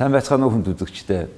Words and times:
Сайн 0.00 0.16
байцгаана 0.16 0.48
уу 0.48 0.56
хүнд 0.56 0.72
үзэгчдээ. 0.72 1.28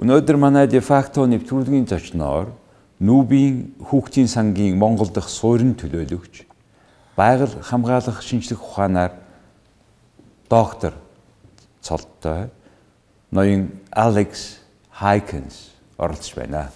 Өнөөдөр 0.00 0.36
манай 0.40 0.64
дефакто 0.64 1.20
нэвтрүүлгийн 1.28 1.84
зочноор 1.84 2.48
Нүүбийн 2.96 3.76
хүүхдийн 3.76 4.24
сангийн 4.24 4.80
Монгол 4.80 5.12
дахь 5.12 5.28
суурин 5.28 5.76
төлөөлөгч 5.76 6.48
байгаль 7.12 7.60
хамгаалах 7.60 8.24
шинжлэх 8.24 8.56
ухаанаар 8.56 9.20
доктор 10.48 10.96
цолтой 11.84 12.48
ноён 13.28 13.68
Алекс 13.92 14.64
Хайкенс 14.88 15.76
оролцож 16.00 16.40
байна. 16.40 16.72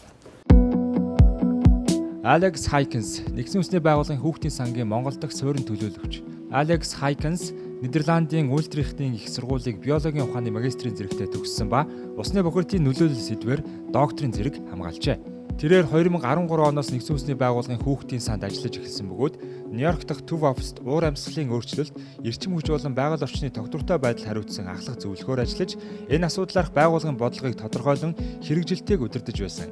Алекс 2.21 2.69
Хайкенс 2.69 3.25
нэгдсэн 3.33 3.65
үндэсний 3.65 3.81
байгууллагын 3.81 4.21
хүүхдийн 4.21 4.53
сангийн 4.53 4.93
Монгол 4.93 5.17
дахь 5.17 5.33
суурин 5.33 5.65
төлөөлөгч. 5.65 6.21
Алекс 6.53 6.93
Хайкенс 7.01 7.57
Нидерландын 7.85 8.49
Ультрихтийн 8.49 9.13
их 9.13 9.29
сургуулийг 9.29 9.77
биологийн 9.77 10.25
ухааны 10.25 10.49
магистрийн 10.49 10.97
зэрэгтээ 10.97 11.29
төгссөн 11.37 11.69
ба 11.69 11.85
усны 12.17 12.41
бохирдын 12.41 12.81
нөлөөлөл 12.81 13.13
сэдвээр 13.13 13.61
докторийн 13.93 14.33
зэрэг 14.33 14.57
хамгаалжээ. 14.73 15.21
Тэрээр 15.61 15.93
2013 15.93 16.49
оноос 16.49 16.89
нэгдсэн 16.89 17.13
үндэсний 17.13 17.37
байгууллагын 17.37 17.85
хүүхдийн 17.85 18.25
санд 18.25 18.49
ажиллаж 18.49 18.81
эхэлсэн 18.81 19.05
бөгөөд 19.13 19.35
Нью-Йорк 19.77 20.03
дахь 20.09 20.25
Төв 20.25 20.49
оффист 20.49 20.81
уур 20.81 21.05
амьсгалын 21.05 21.53
өөрчлөлт, 21.53 21.93
эрчим 22.25 22.57
хүч 22.57 22.73
болон 22.73 22.97
байгаль 22.97 23.21
орчны 23.21 23.53
тогтвортой 23.53 23.99
байдал 24.01 24.33
хариуцсан 24.33 24.65
ахлах 24.65 24.97
зөвлөхөөр 25.05 25.45
ажиллаж 25.45 25.77
энэ 26.09 26.25
асуудлаарх 26.25 26.73
байгууллагын 26.73 27.21
бодлогыг 27.21 27.61
тодорхойлон 27.61 28.17
хэрэгжилтийг 28.41 29.05
удирдах 29.05 29.37
байсан. 29.37 29.69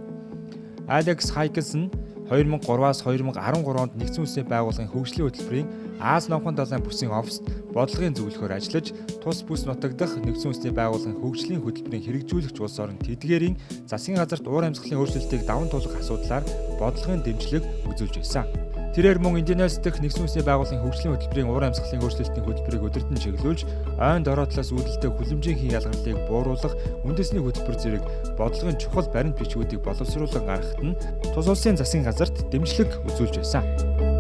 Алекс 0.85 1.33
Хайкенс 1.33 1.73
нь 1.81 1.89
2003-аас 2.29 3.09
2013 3.09 3.65
онд 3.73 3.97
нэгдсэн 3.97 4.23
үндэсний 4.23 4.47
байгууллагын 4.47 4.93
хөгжлийн 4.93 5.27
хөтөлбөрийн 5.27 5.69
Аз 6.03 6.27
номхон 6.27 6.59
далайн 6.59 6.83
бүсийн 6.83 7.15
оффист 7.15 7.47
бодлогын 7.71 8.17
зөвлөхөөр 8.19 8.59
ажиллаж 8.59 8.91
тус 9.23 9.47
бүс 9.47 9.63
нутагдах 9.71 10.19
нэгдсэн 10.19 10.51
үндэсний 10.51 10.75
байгууллагын 10.75 11.15
хөгжлийн 11.23 11.63
хөтөлбөрийн 11.63 12.27
хэрэгжүүлэгч 12.27 12.59
улс 12.59 12.83
орон 12.83 12.99
тэдгээрийн 13.07 13.55
засгийн 13.87 14.19
газарт 14.19 14.43
уур 14.51 14.67
амьсгалын 14.67 14.99
өөрчлөлтийг 14.99 15.47
даван 15.47 15.71
туулах 15.71 15.95
асуудлаар 16.03 16.43
бодлогын 16.83 17.23
дэмжлэг 17.23 17.63
үзүүлж 17.87 18.19
байсан. 18.19 18.51
Тэрээр 18.99 19.23
мөн 19.23 19.47
Индонез 19.47 19.79
дэх 19.79 20.03
нэгдсэн 20.03 20.27
үндэсний 20.27 20.43
байгууллагын 20.43 20.83
хөгжлийн 20.83 21.15
хөтөлбөрийн 21.15 21.49
уур 21.55 21.65
амьсгалын 21.71 22.03
өөрчлөлтийн 22.03 22.45
хөтөлбөрийг 22.45 22.83
өдөртөн 22.83 23.23
чиглүүлж, 23.23 23.61
ойн 24.03 24.27
дороотлоос 24.27 24.75
үүдэлтэй 24.75 25.11
хүлэмжийн 25.17 25.57
хийн 25.57 25.77
ялгарлыг 25.81 26.19
бууруулах 26.29 26.75
үндэсний 27.07 27.41
хөтөлбөр 27.41 27.79
зэрэг 27.79 28.05
бодлогын 28.37 28.77
чухал 28.77 29.09
баримт 29.09 29.41
бичгүүдийг 29.41 29.81
боловсруулан 29.81 30.45
гаргахад 30.45 30.83
нь 30.85 30.99
тус 31.33 31.49
улсын 31.49 31.81
засгийн 31.81 32.05
газарт 32.05 32.37
дэмжлэг 32.53 32.91
үзүүлж 33.09 33.41
байсан. 33.41 34.12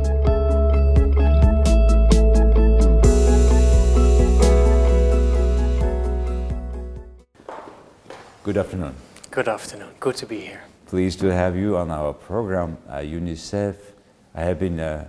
Good 8.45 8.57
afternoon. 8.57 8.97
Good 9.31 9.47
afternoon. 9.47 9.91
Good 10.01 10.17
to 10.17 10.27
be 10.27 10.41
here. 10.41 10.63
Pleased 10.87 11.21
to 11.21 11.33
have 11.33 11.57
you 11.57 11.77
on 11.77 11.93
our 11.93 12.13
program, 12.13 12.77
uh, 12.89 12.97
UNICEF. 12.97 13.77
I 14.35 14.41
have 14.41 14.59
been 14.59 14.81
uh, 14.81 15.09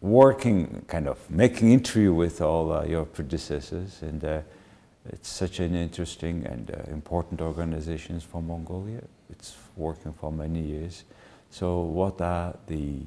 working, 0.00 0.82
kind 0.88 1.06
of 1.06 1.18
making 1.30 1.70
interview 1.70 2.14
with 2.14 2.40
all 2.40 2.72
uh, 2.72 2.84
your 2.84 3.04
predecessors, 3.04 4.00
and 4.00 4.24
uh, 4.24 4.40
it's 5.10 5.28
such 5.28 5.60
an 5.60 5.74
interesting 5.74 6.46
and 6.46 6.70
uh, 6.70 6.90
important 6.90 7.42
organization 7.42 8.18
for 8.18 8.40
Mongolia. 8.40 9.02
It's 9.28 9.54
working 9.76 10.14
for 10.14 10.32
many 10.32 10.62
years. 10.62 11.04
So, 11.50 11.82
what 11.82 12.18
are 12.22 12.56
the 12.66 13.00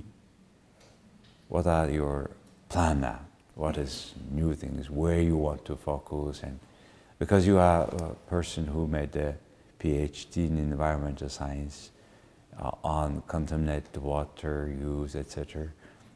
what 1.47 1.65
are 1.65 1.89
your 1.89 2.29
plan 2.69 3.01
now? 3.01 3.21
What 3.55 3.79
is 3.79 4.13
new 4.29 4.53
things? 4.53 4.91
Where 4.91 5.19
you 5.19 5.35
want 5.35 5.65
to 5.65 5.75
focus 5.75 6.43
and 6.43 6.59
because 7.19 7.47
you 7.47 7.57
are 7.57 7.83
a 7.83 8.15
person 8.29 8.65
who 8.65 8.87
made 8.87 9.15
a 9.15 9.35
PhD 9.79 10.37
in 10.47 10.57
environmental 10.57 11.29
science 11.29 11.91
uh, 12.59 12.71
on 12.83 13.21
contaminated 13.27 13.97
water 13.97 14.73
use, 14.79 15.15
etc. 15.15 15.67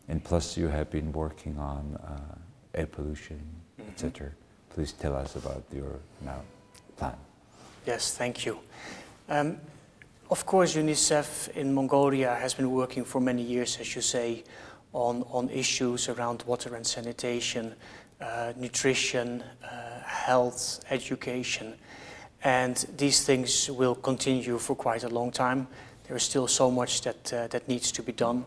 And 0.08 0.24
plus, 0.24 0.58
you 0.58 0.68
have 0.68 0.90
been 0.90 1.12
working 1.12 1.58
on 1.58 1.96
uh, 2.04 2.36
air 2.74 2.88
pollution, 2.88 3.40
Mm-hmm. 3.80 3.92
etc. 3.92 4.32
Please 4.72 4.92
tell 4.92 5.16
us 5.16 5.36
about 5.36 5.64
your 5.74 6.00
now 6.22 6.42
plan. 6.98 7.16
Yes, 7.86 8.16
thank 8.18 8.46
you. 8.46 8.60
Um, 9.30 9.58
of 10.30 10.46
course, 10.46 10.76
UNICEF 10.76 11.50
in 11.56 11.74
Mongolia 11.74 12.36
has 12.36 12.54
been 12.54 12.70
working 12.72 13.06
for 13.06 13.22
many 13.22 13.42
years, 13.42 13.78
as 13.80 13.96
you 13.96 14.02
say, 14.02 14.44
on, 14.94 15.24
on 15.32 15.50
issues 15.50 16.10
around 16.10 16.44
water 16.46 16.76
and 16.76 16.86
sanitation, 16.86 17.74
uh, 18.22 18.54
nutrition, 18.58 19.44
uh, 19.64 20.02
health, 20.04 20.84
education. 20.90 21.76
And 22.44 22.78
these 22.98 23.24
things 23.24 23.70
will 23.70 23.96
continue 23.96 24.58
for 24.58 24.76
quite 24.76 25.04
a 25.04 25.10
long 25.10 25.32
time. 25.32 25.68
There 26.08 26.18
is 26.18 26.24
still 26.24 26.48
so 26.48 26.72
much 26.72 27.02
that, 27.02 27.34
uh, 27.34 27.48
that 27.48 27.68
needs 27.68 27.92
to 27.92 28.04
be 28.04 28.12
done. 28.12 28.46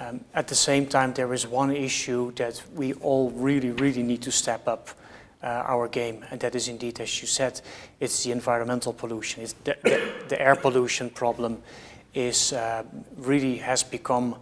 Um, 0.00 0.20
at 0.34 0.46
the 0.48 0.54
same 0.54 0.86
time, 0.86 1.12
there 1.12 1.32
is 1.34 1.46
one 1.46 1.74
issue 1.74 2.32
that 2.34 2.62
we 2.74 2.94
all 2.94 3.30
really, 3.30 3.70
really 3.70 4.02
need 4.02 4.22
to 4.22 4.30
step 4.30 4.66
up 4.68 4.90
uh, 5.42 5.46
our 5.46 5.88
game, 5.88 6.24
and 6.30 6.40
that 6.40 6.54
is 6.54 6.68
indeed, 6.68 7.00
as 7.00 7.20
you 7.20 7.26
said, 7.28 7.60
it's 8.00 8.24
the 8.24 8.32
environmental 8.32 8.92
pollution. 8.92 9.42
It's 9.42 9.54
the, 9.64 9.76
the, 9.82 10.12
the 10.28 10.40
air 10.40 10.56
pollution 10.56 11.10
problem 11.10 11.62
is 12.14 12.52
uh, 12.52 12.84
really 13.16 13.56
has 13.58 13.82
become 13.82 14.36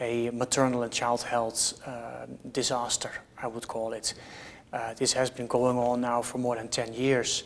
a 0.00 0.30
maternal 0.30 0.82
and 0.82 0.92
child 0.92 1.22
health 1.22 1.80
uh, 1.86 2.26
disaster, 2.50 3.10
I 3.42 3.48
would 3.48 3.66
call 3.66 3.92
it. 3.92 4.14
Uh, 4.72 4.94
this 4.94 5.12
has 5.12 5.28
been 5.30 5.48
going 5.48 5.76
on 5.76 6.00
now 6.00 6.22
for 6.22 6.38
more 6.38 6.56
than 6.56 6.68
10 6.68 6.94
years, 6.94 7.44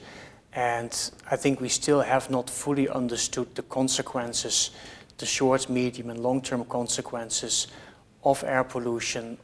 and 0.53 1.11
I 1.31 1.37
think 1.37 1.61
we 1.61 1.69
still 1.69 2.03
have 2.03 2.31
not 2.31 2.51
fully 2.51 2.89
understood 2.89 3.55
the 3.55 3.62
consequences, 3.62 4.71
the 5.19 5.27
short, 5.27 5.69
medium, 5.69 6.11
and 6.11 6.21
long 6.21 6.43
term 6.43 6.65
consequences 6.67 7.67
of 8.23 8.45
air 8.45 8.62
pollution 8.62 9.39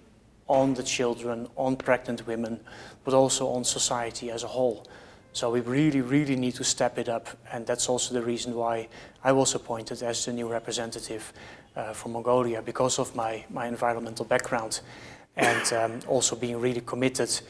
on 0.47 0.75
the 0.75 0.83
children, 0.83 1.49
on 1.57 1.77
pregnant 1.77 2.27
women, 2.27 2.61
but 3.05 3.15
also 3.15 3.49
on 3.49 3.65
society 3.65 4.31
as 4.31 4.45
a 4.45 4.49
whole. 4.49 4.87
So 5.33 5.51
we 5.51 5.61
really, 5.61 6.03
really 6.03 6.37
need 6.37 6.55
to 6.57 6.65
step 6.65 6.99
it 6.99 7.09
up, 7.09 7.29
and 7.51 7.67
that's 7.67 7.89
also 7.89 8.13
the 8.13 8.23
reason 8.23 8.55
why 8.55 8.89
I 9.25 9.33
was 9.33 9.55
appointed 9.55 10.03
as 10.03 10.27
the 10.27 10.33
new 10.33 10.47
representative 10.47 11.33
uh, 11.75 11.95
for 11.95 12.11
Mongolia 12.11 12.61
because 12.61 12.99
of 12.99 13.17
my, 13.17 13.45
my 13.49 13.67
environmental 13.67 14.27
background, 14.27 14.81
and 15.37 15.73
um, 15.73 16.01
also 16.09 16.37
being 16.37 16.61
really 16.61 16.81
committed 16.81 17.41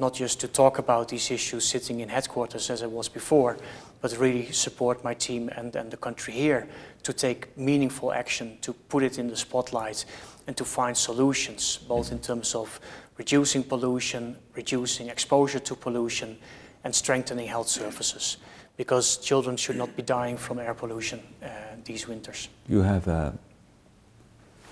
not 0.00 0.14
just 0.14 0.40
to 0.40 0.48
talk 0.48 0.78
about 0.78 1.08
these 1.08 1.30
issues 1.30 1.64
sitting 1.64 2.00
in 2.00 2.08
headquarters 2.08 2.70
as 2.70 2.82
I 2.82 2.86
was 2.86 3.08
before, 3.08 3.58
but 4.00 4.16
really 4.18 4.50
support 4.50 5.04
my 5.04 5.12
team 5.12 5.50
and, 5.56 5.76
and 5.76 5.90
the 5.90 5.98
country 5.98 6.32
here 6.32 6.66
to 7.02 7.12
take 7.12 7.56
meaningful 7.56 8.10
action, 8.10 8.56
to 8.62 8.72
put 8.72 9.02
it 9.02 9.18
in 9.18 9.28
the 9.28 9.36
spotlight, 9.36 10.06
and 10.46 10.56
to 10.56 10.64
find 10.64 10.96
solutions, 10.96 11.78
both 11.86 12.12
in 12.12 12.18
terms 12.18 12.54
of 12.54 12.80
reducing 13.18 13.62
pollution, 13.62 14.36
reducing 14.54 15.10
exposure 15.10 15.58
to 15.58 15.74
pollution, 15.74 16.38
and 16.82 16.94
strengthening 16.94 17.46
health 17.46 17.68
services. 17.68 18.38
Because 18.78 19.18
children 19.18 19.58
should 19.58 19.76
not 19.76 19.94
be 19.94 20.02
dying 20.02 20.38
from 20.38 20.58
air 20.58 20.72
pollution 20.72 21.20
uh, 21.42 21.48
these 21.84 22.08
winters. 22.08 22.48
You 22.66 22.80
have, 22.80 23.06
uh, 23.06 23.32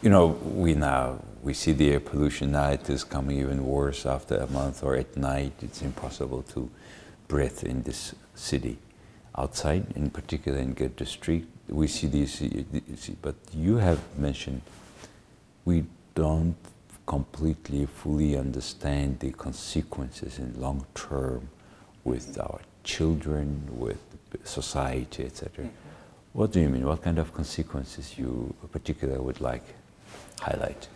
you 0.02 0.10
know, 0.10 0.26
we 0.26 0.74
now 0.74 1.20
we 1.42 1.54
see 1.54 1.72
the 1.72 1.92
air 1.92 2.00
pollution 2.00 2.52
now. 2.52 2.70
It 2.70 2.88
is 2.90 3.04
coming 3.04 3.38
even 3.38 3.66
worse 3.66 4.06
after 4.06 4.36
a 4.36 4.46
month 4.48 4.82
or 4.82 4.96
at 4.96 5.16
night. 5.16 5.52
It's 5.62 5.82
impossible 5.82 6.42
to 6.54 6.70
breathe 7.26 7.64
in 7.64 7.82
this 7.82 8.14
city. 8.34 8.78
Outside, 9.36 9.86
in 9.94 10.10
particular 10.10 10.58
in 10.58 10.74
Ger 10.74 10.88
District, 10.88 11.46
we 11.68 11.86
see 11.86 12.08
these. 12.08 12.42
But 13.22 13.36
you 13.52 13.76
have 13.76 14.00
mentioned 14.18 14.62
we 15.64 15.84
don't 16.14 16.56
completely 17.06 17.86
fully 17.86 18.36
understand 18.36 19.20
the 19.20 19.30
consequences 19.32 20.38
in 20.38 20.60
long 20.60 20.84
term 20.94 21.48
with 22.04 22.38
our 22.38 22.60
children, 22.84 23.68
with 23.70 24.00
society, 24.44 25.24
etc. 25.24 25.64
Mm-hmm. 25.64 25.74
What 26.32 26.52
do 26.52 26.60
you 26.60 26.68
mean? 26.68 26.84
What 26.86 27.02
kind 27.02 27.18
of 27.18 27.32
consequences 27.32 28.18
you 28.18 28.54
particularly 28.72 29.20
would 29.20 29.40
like 29.40 29.64
highlight? 30.40 30.88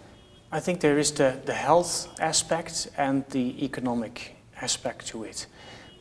I 0.50 0.60
think 0.60 0.80
there 0.80 0.98
is 0.98 1.12
the, 1.12 1.40
the 1.44 1.54
health 1.54 2.08
aspect 2.20 2.88
and 2.98 3.24
the 3.30 3.64
economic 3.64 4.36
aspect 4.60 5.06
to 5.08 5.24
it. 5.24 5.46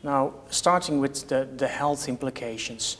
Now, 0.04 0.34
starting 0.50 1.00
with 1.00 1.28
the, 1.28 1.48
the 1.58 1.68
health 1.68 2.10
implications, 2.10 2.98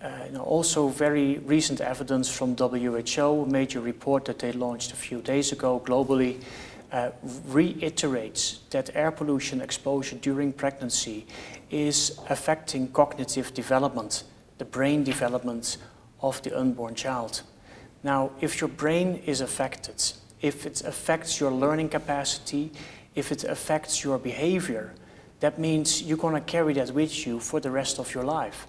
uh, 0.00 0.10
you 0.26 0.32
know, 0.32 0.42
also 0.42 0.88
very 0.88 1.38
recent 1.38 1.80
evidence 1.80 2.28
from 2.28 2.56
WHO, 2.56 3.42
a 3.42 3.46
major 3.46 3.80
report 3.80 4.24
that 4.24 4.38
they 4.38 4.52
launched 4.52 4.92
a 4.92 4.96
few 4.96 5.20
days 5.20 5.52
ago 5.52 5.80
globally, 5.84 6.42
uh, 6.92 7.10
reiterates 7.46 8.60
that 8.70 8.90
air 8.94 9.10
pollution 9.10 9.60
exposure 9.60 10.16
during 10.16 10.52
pregnancy 10.52 11.26
is 11.70 12.18
affecting 12.30 12.88
cognitive 12.88 13.52
development, 13.52 14.24
the 14.56 14.64
brain 14.64 15.04
development 15.04 15.76
of 16.22 16.40
the 16.42 16.58
unborn 16.58 16.94
child. 16.94 17.42
Now, 18.02 18.30
if 18.40 18.60
your 18.60 18.68
brain 18.68 19.22
is 19.26 19.40
affected, 19.40 20.02
if 20.40 20.66
it 20.66 20.82
affects 20.82 21.40
your 21.40 21.50
learning 21.50 21.88
capacity, 21.88 22.72
if 23.14 23.32
it 23.32 23.44
affects 23.44 24.04
your 24.04 24.18
behavior, 24.18 24.94
that 25.40 25.58
means 25.58 26.02
you're 26.02 26.16
going 26.16 26.34
to 26.34 26.40
carry 26.40 26.74
that 26.74 26.90
with 26.92 27.26
you 27.26 27.40
for 27.40 27.60
the 27.60 27.70
rest 27.70 27.98
of 27.98 28.14
your 28.14 28.24
life. 28.24 28.66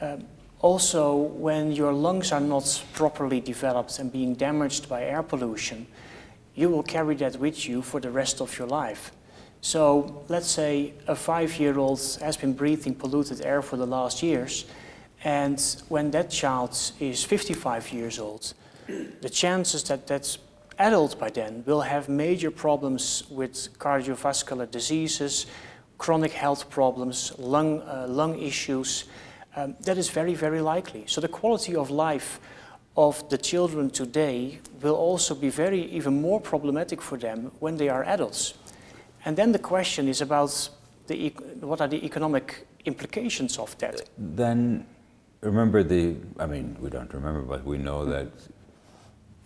Um, 0.00 0.24
also, 0.60 1.14
when 1.14 1.72
your 1.72 1.92
lungs 1.92 2.32
are 2.32 2.40
not 2.40 2.82
properly 2.94 3.40
developed 3.40 3.98
and 3.98 4.10
being 4.10 4.34
damaged 4.34 4.88
by 4.88 5.04
air 5.04 5.22
pollution, 5.22 5.86
you 6.54 6.70
will 6.70 6.82
carry 6.82 7.14
that 7.16 7.36
with 7.36 7.68
you 7.68 7.82
for 7.82 8.00
the 8.00 8.10
rest 8.10 8.40
of 8.40 8.58
your 8.58 8.66
life. 8.66 9.12
So, 9.60 10.24
let's 10.28 10.48
say 10.48 10.94
a 11.06 11.14
five 11.14 11.58
year 11.58 11.78
old 11.78 12.00
has 12.20 12.36
been 12.36 12.54
breathing 12.54 12.94
polluted 12.94 13.42
air 13.42 13.62
for 13.62 13.76
the 13.76 13.86
last 13.86 14.22
years, 14.22 14.64
and 15.26 15.82
when 15.88 16.12
that 16.12 16.30
child 16.30 16.70
is 17.00 17.24
55 17.24 17.92
years 17.92 18.20
old, 18.20 18.54
the 19.20 19.28
chances 19.28 19.82
that 19.82 20.06
that 20.06 20.38
adult 20.78 21.18
by 21.18 21.30
then 21.30 21.64
will 21.66 21.80
have 21.80 22.08
major 22.08 22.52
problems 22.52 23.24
with 23.28 23.76
cardiovascular 23.80 24.70
diseases, 24.70 25.46
chronic 25.98 26.30
health 26.30 26.70
problems, 26.70 27.32
lung, 27.38 27.80
uh, 27.82 28.06
lung 28.08 28.38
issues, 28.38 29.06
um, 29.56 29.74
that 29.80 29.98
is 29.98 30.08
very, 30.10 30.34
very 30.34 30.60
likely. 30.60 31.02
So 31.08 31.20
the 31.20 31.28
quality 31.40 31.74
of 31.74 31.90
life 31.90 32.38
of 32.96 33.28
the 33.28 33.38
children 33.38 33.90
today 33.90 34.60
will 34.80 34.94
also 34.94 35.34
be 35.34 35.48
very, 35.48 35.86
even 35.86 36.22
more 36.22 36.40
problematic 36.40 37.02
for 37.02 37.18
them 37.18 37.50
when 37.58 37.76
they 37.76 37.88
are 37.88 38.04
adults. 38.04 38.54
And 39.24 39.36
then 39.36 39.50
the 39.50 39.58
question 39.58 40.06
is 40.06 40.20
about 40.20 40.68
the, 41.08 41.30
what 41.62 41.80
are 41.80 41.88
the 41.88 42.04
economic 42.04 42.64
implications 42.84 43.58
of 43.58 43.76
that? 43.78 44.08
Then 44.16 44.86
remember 45.40 45.82
the, 45.82 46.16
I 46.38 46.46
mean, 46.46 46.76
we 46.80 46.90
don't 46.90 47.12
remember, 47.12 47.42
but 47.42 47.64
we 47.64 47.78
know 47.78 48.04
that 48.04 48.28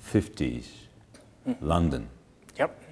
50s, 0.05 0.67
mm. 1.47 1.57
London. 1.61 2.09
Yep. 2.59 2.83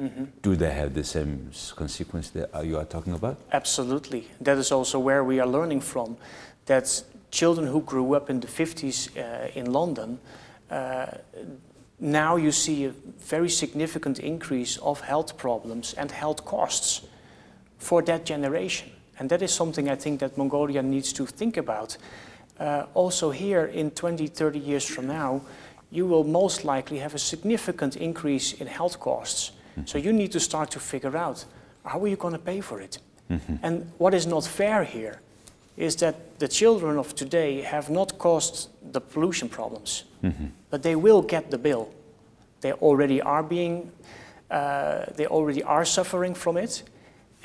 Mm-hmm. 0.00 0.24
Do 0.42 0.56
they 0.56 0.72
have 0.72 0.94
the 0.94 1.04
same 1.04 1.50
consequence 1.74 2.30
that 2.30 2.50
you 2.64 2.78
are 2.78 2.84
talking 2.84 3.12
about? 3.12 3.38
Absolutely. 3.52 4.28
That 4.40 4.58
is 4.58 4.72
also 4.72 4.98
where 4.98 5.24
we 5.24 5.40
are 5.40 5.46
learning 5.46 5.80
from 5.80 6.16
that 6.66 7.02
children 7.30 7.66
who 7.66 7.80
grew 7.80 8.14
up 8.14 8.30
in 8.30 8.40
the 8.40 8.46
50s 8.46 9.16
uh, 9.16 9.48
in 9.54 9.72
London, 9.72 10.18
uh, 10.70 11.06
now 11.98 12.36
you 12.36 12.52
see 12.52 12.84
a 12.84 12.90
very 13.18 13.48
significant 13.48 14.18
increase 14.18 14.76
of 14.78 15.00
health 15.00 15.36
problems 15.36 15.94
and 15.94 16.10
health 16.10 16.44
costs 16.44 17.02
for 17.78 18.02
that 18.02 18.26
generation. 18.26 18.90
And 19.18 19.30
that 19.30 19.42
is 19.42 19.52
something 19.52 19.88
I 19.88 19.94
think 19.94 20.20
that 20.20 20.36
Mongolia 20.36 20.82
needs 20.82 21.12
to 21.14 21.26
think 21.26 21.56
about. 21.56 21.96
Uh, 22.58 22.86
also 22.94 23.30
here 23.30 23.66
in 23.66 23.90
20, 23.90 24.26
30 24.26 24.58
years 24.58 24.84
from 24.84 25.06
now, 25.06 25.42
you 25.90 26.06
will 26.06 26.24
most 26.24 26.64
likely 26.64 26.98
have 26.98 27.14
a 27.14 27.18
significant 27.18 27.96
increase 27.96 28.52
in 28.54 28.66
health 28.66 28.98
costs. 28.98 29.52
Mm-hmm. 29.72 29.86
So 29.86 29.98
you 29.98 30.12
need 30.12 30.32
to 30.32 30.40
start 30.40 30.70
to 30.70 30.80
figure 30.80 31.16
out 31.16 31.44
how 31.84 32.02
are 32.02 32.08
you 32.08 32.16
going 32.16 32.32
to 32.32 32.38
pay 32.38 32.60
for 32.60 32.80
it? 32.80 32.98
Mm-hmm. 33.30 33.56
And 33.62 33.90
what 33.98 34.14
is 34.14 34.26
not 34.26 34.44
fair 34.44 34.84
here 34.84 35.20
is 35.76 35.96
that 35.96 36.38
the 36.38 36.48
children 36.48 36.98
of 36.98 37.14
today 37.14 37.60
have 37.60 37.90
not 37.90 38.18
caused 38.18 38.70
the 38.92 39.00
pollution 39.00 39.48
problems, 39.48 40.04
mm-hmm. 40.22 40.46
but 40.70 40.82
they 40.82 40.96
will 40.96 41.22
get 41.22 41.50
the 41.50 41.58
bill. 41.58 41.88
They 42.60 42.72
already 42.72 43.20
are 43.20 43.42
being, 43.42 43.92
uh, 44.50 45.04
they 45.16 45.26
already 45.26 45.62
are 45.62 45.84
suffering 45.84 46.34
from 46.34 46.56
it. 46.56 46.82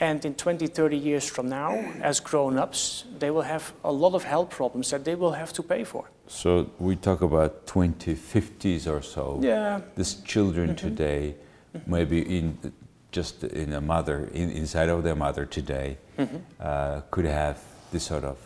And 0.02 0.26
in 0.26 0.34
20, 0.34 0.66
30 0.66 0.98
years 0.98 1.30
from 1.30 1.48
now, 1.48 1.74
as 2.02 2.20
grown 2.20 2.58
ups, 2.58 3.06
they 3.20 3.30
will 3.30 3.44
have 3.44 3.72
a 3.84 3.92
lot 3.92 4.16
of 4.16 4.24
health 4.24 4.50
problems 4.50 4.90
that 4.90 5.06
they 5.06 5.14
will 5.14 5.34
have 5.34 5.54
to 5.54 5.62
pay 5.62 5.84
for. 5.84 6.10
So 6.26 6.72
we 6.80 6.96
talk 6.96 7.22
about 7.22 7.68
2050s 7.68 8.88
or 8.88 9.04
so. 9.04 9.40
Yeah. 9.44 9.82
These 9.96 10.16
children 10.26 10.70
mm-hmm. 10.70 10.88
today, 10.88 11.36
mm-hmm. 11.78 11.92
maybe 11.92 12.22
in 12.40 12.74
just 13.12 13.44
in 13.44 13.74
a 13.74 13.82
mother, 13.82 14.28
in, 14.34 14.50
inside 14.50 14.90
of 14.90 15.04
their 15.04 15.16
mother 15.16 15.46
today, 15.46 15.98
mm-hmm. 16.18 16.38
uh, 16.60 17.02
could 17.12 17.26
have 17.26 17.62
this 17.92 18.06
sort 18.06 18.24
of 18.24 18.40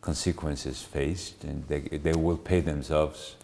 consequences 0.00 0.80
faced, 0.80 1.44
and 1.44 1.68
they, 1.68 1.80
they 1.80 2.14
will 2.14 2.38
pay 2.38 2.60
themselves 2.60 3.36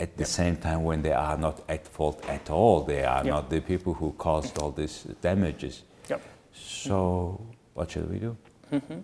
at 0.00 0.16
the 0.16 0.22
yep. 0.22 0.28
same 0.28 0.56
time 0.56 0.82
when 0.82 1.02
they 1.02 1.12
are 1.12 1.36
not 1.36 1.62
at 1.68 1.86
fault 1.86 2.24
at 2.26 2.48
all. 2.48 2.84
They 2.84 3.04
are 3.04 3.22
yep. 3.24 3.26
not 3.26 3.50
the 3.50 3.60
people 3.60 3.92
who 3.92 4.12
caused 4.12 4.58
all 4.58 4.70
these 4.70 5.02
damages. 5.20 5.82
So, 6.64 7.40
what 7.74 7.90
should 7.90 8.10
we 8.10 8.18
do? 8.18 8.36
Mm-hmm. 8.72 9.00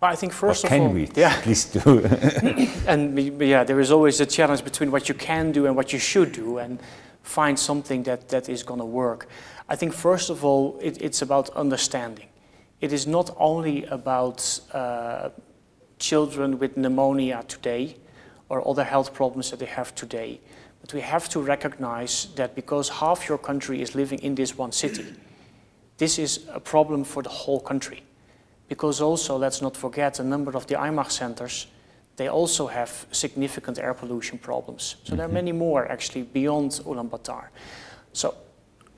Well, 0.00 0.12
I 0.12 0.16
think 0.16 0.32
first 0.32 0.64
what 0.64 0.72
of 0.72 0.76
can 0.76 0.86
all, 0.88 0.94
we 0.94 1.08
yeah. 1.14 1.34
at 1.38 1.46
least 1.46 1.72
do? 1.72 2.04
and 2.86 3.18
yeah, 3.40 3.64
there 3.64 3.80
is 3.80 3.90
always 3.90 4.20
a 4.20 4.26
challenge 4.26 4.64
between 4.64 4.90
what 4.90 5.08
you 5.08 5.14
can 5.14 5.52
do 5.52 5.66
and 5.66 5.76
what 5.76 5.92
you 5.92 5.98
should 5.98 6.32
do, 6.32 6.58
and 6.58 6.78
find 7.22 7.58
something 7.58 8.02
that, 8.04 8.28
that 8.28 8.48
is 8.48 8.62
going 8.62 8.80
to 8.80 8.86
work. 8.86 9.28
I 9.68 9.76
think 9.76 9.94
first 9.94 10.30
of 10.30 10.44
all, 10.44 10.78
it, 10.82 11.00
it's 11.00 11.22
about 11.22 11.50
understanding 11.50 12.28
it 12.80 12.92
is 12.92 13.06
not 13.06 13.34
only 13.38 13.84
about 13.84 14.60
uh, 14.72 15.30
children 15.98 16.58
with 16.58 16.76
pneumonia 16.76 17.42
today 17.48 17.96
or 18.50 18.66
other 18.68 18.84
health 18.84 19.14
problems 19.14 19.50
that 19.50 19.58
they 19.58 19.66
have 19.66 19.94
today, 19.94 20.38
but 20.82 20.92
we 20.92 21.00
have 21.00 21.28
to 21.30 21.40
recognize 21.40 22.26
that 22.36 22.54
because 22.54 22.90
half 22.90 23.26
your 23.26 23.38
country 23.38 23.80
is 23.80 23.94
living 23.94 24.18
in 24.18 24.34
this 24.34 24.58
one 24.58 24.70
city, 24.70 25.06
this 25.98 26.18
is 26.18 26.40
a 26.52 26.60
problem 26.60 27.04
for 27.04 27.22
the 27.22 27.28
whole 27.28 27.60
country. 27.60 28.02
Because 28.68 29.00
also, 29.00 29.36
let's 29.36 29.62
not 29.62 29.76
forget, 29.76 30.18
a 30.18 30.24
number 30.24 30.56
of 30.56 30.66
the 30.66 30.74
aimag 30.74 31.10
centers, 31.10 31.66
they 32.16 32.28
also 32.28 32.66
have 32.66 33.06
significant 33.10 33.78
air 33.78 33.94
pollution 33.94 34.38
problems. 34.38 34.96
So 35.04 35.14
there 35.14 35.24
are 35.24 35.28
mm-hmm. 35.28 35.34
many 35.34 35.52
more 35.52 35.90
actually 35.90 36.22
beyond 36.22 36.70
Ulaanbaatar. 36.84 37.48
So 38.12 38.34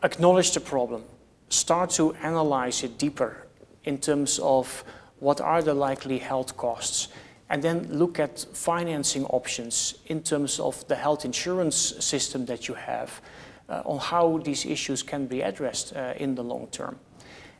acknowledge 0.02 0.52
the 0.52 0.60
problem, 0.60 1.04
start 1.48 1.90
to 1.90 2.14
analyze 2.22 2.82
it 2.82 2.98
deeper 2.98 3.46
in 3.84 3.98
terms 3.98 4.38
of 4.38 4.84
what 5.20 5.40
are 5.40 5.62
the 5.62 5.74
likely 5.74 6.18
health 6.18 6.56
costs, 6.56 7.08
and 7.48 7.62
then 7.62 7.88
look 7.90 8.18
at 8.18 8.44
financing 8.52 9.24
options 9.26 9.94
in 10.06 10.22
terms 10.22 10.60
of 10.60 10.86
the 10.88 10.96
health 10.96 11.24
insurance 11.24 11.76
system 11.76 12.44
that 12.46 12.68
you 12.68 12.74
have 12.74 13.20
on 13.68 13.98
how 13.98 14.38
these 14.38 14.64
issues 14.64 15.02
can 15.02 15.26
be 15.26 15.40
addressed 15.42 15.94
uh, 15.94 16.14
in 16.16 16.34
the 16.34 16.42
long 16.42 16.68
term. 16.68 16.98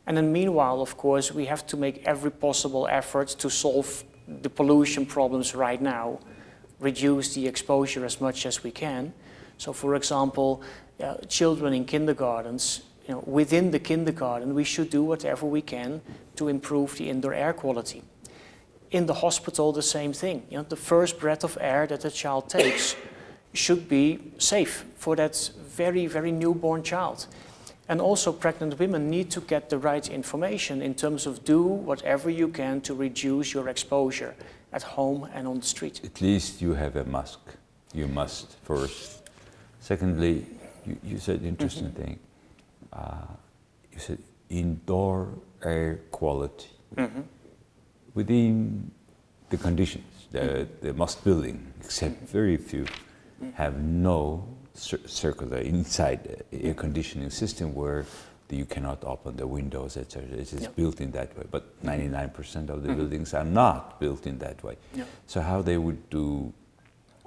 And 0.05 0.15
then 0.15 0.31
meanwhile, 0.31 0.81
of 0.81 0.97
course, 0.97 1.33
we 1.33 1.45
have 1.45 1.67
to 1.67 1.77
make 1.77 2.01
every 2.05 2.31
possible 2.31 2.87
effort 2.89 3.27
to 3.39 3.49
solve 3.49 4.03
the 4.27 4.49
pollution 4.49 5.05
problems 5.05 5.53
right 5.53 5.81
now, 5.81 6.19
reduce 6.79 7.33
the 7.33 7.47
exposure 7.47 8.05
as 8.05 8.21
much 8.21 8.45
as 8.45 8.63
we 8.63 8.71
can. 8.71 9.13
So 9.57 9.73
for 9.73 9.95
example, 9.95 10.61
uh, 11.01 11.15
children 11.27 11.73
in 11.73 11.85
kindergartens 11.85 12.83
you 13.07 13.13
know, 13.13 13.23
within 13.25 13.71
the 13.71 13.79
kindergarten, 13.79 14.53
we 14.53 14.65
should 14.65 14.89
do 14.89 15.03
whatever 15.03 15.45
we 15.45 15.61
can 15.61 16.01
to 16.35 16.49
improve 16.49 16.97
the 16.97 17.09
indoor 17.09 17.33
air 17.33 17.53
quality. 17.53 18.03
In 18.91 19.05
the 19.05 19.13
hospital, 19.13 19.71
the 19.71 19.81
same 19.81 20.13
thing. 20.13 20.45
You 20.49 20.57
know, 20.57 20.63
the 20.63 20.75
first 20.75 21.19
breath 21.19 21.43
of 21.43 21.57
air 21.61 21.87
that 21.87 22.03
a 22.03 22.11
child 22.11 22.49
takes 22.49 22.95
should 23.53 23.87
be 23.87 24.19
safe 24.37 24.85
for 24.95 25.15
that 25.15 25.49
very, 25.77 26.07
very 26.07 26.31
newborn 26.31 26.83
child. 26.83 27.27
And 27.89 28.01
also, 28.01 28.33
pregnant 28.33 28.79
women 28.79 29.09
need 29.09 29.31
to 29.31 29.41
get 29.41 29.69
the 29.69 29.77
right 29.77 30.09
information 30.09 30.81
in 30.81 30.93
terms 30.93 31.25
of 31.25 31.45
do 31.45 31.63
whatever 31.63 32.29
you 32.29 32.49
can 32.49 32.81
to 32.81 32.93
reduce 32.93 33.53
your 33.53 33.69
exposure 33.69 34.35
at 34.73 34.83
home 34.83 35.29
and 35.33 35.47
on 35.47 35.59
the 35.59 35.65
street. 35.65 36.01
At 36.03 36.21
least 36.21 36.61
you 36.61 36.73
have 36.73 36.97
a 36.97 37.05
mask. 37.05 37.39
You 37.93 38.07
must 38.07 38.57
first. 38.63 39.29
Secondly, 39.79 40.45
you, 40.85 40.97
you 41.03 41.17
said 41.19 41.43
interesting 41.43 41.87
mm 41.87 41.93
-hmm. 41.95 42.03
thing 42.03 42.19
uh, 42.93 43.27
you 43.91 43.99
said 43.99 44.19
indoor 44.49 45.29
air 45.63 45.99
quality 46.11 46.69
mm-hmm. 46.95 47.21
within 48.13 48.91
the 49.49 49.57
conditions. 49.57 50.05
The, 50.31 50.39
mm-hmm. 50.39 50.87
the 50.87 50.93
most 50.93 51.23
building, 51.23 51.73
except 51.81 52.21
very 52.27 52.57
few, 52.57 52.83
mm-hmm. 52.83 53.51
have 53.51 53.79
no 53.79 54.47
circular 54.77 55.57
inside 55.57 56.43
air 56.51 56.73
conditioning 56.73 57.29
system 57.29 57.73
where 57.73 58.05
you 58.49 58.65
cannot 58.65 59.03
open 59.03 59.35
the 59.35 59.45
windows, 59.45 59.97
etc. 59.97 60.29
It 60.29 60.53
is 60.53 60.61
yep. 60.61 60.75
built 60.75 61.01
in 61.01 61.11
that 61.11 61.37
way, 61.37 61.43
but 61.51 61.83
99% 61.83 62.69
of 62.69 62.81
the 62.83 62.89
mm-hmm. 62.89 62.97
buildings 62.97 63.33
are 63.33 63.43
not 63.43 63.99
built 63.99 64.25
in 64.25 64.37
that 64.39 64.63
way. 64.63 64.77
Yep. 64.95 65.07
So 65.25 65.41
how 65.41 65.61
they 65.61 65.77
would 65.77 66.09
do 66.09 66.53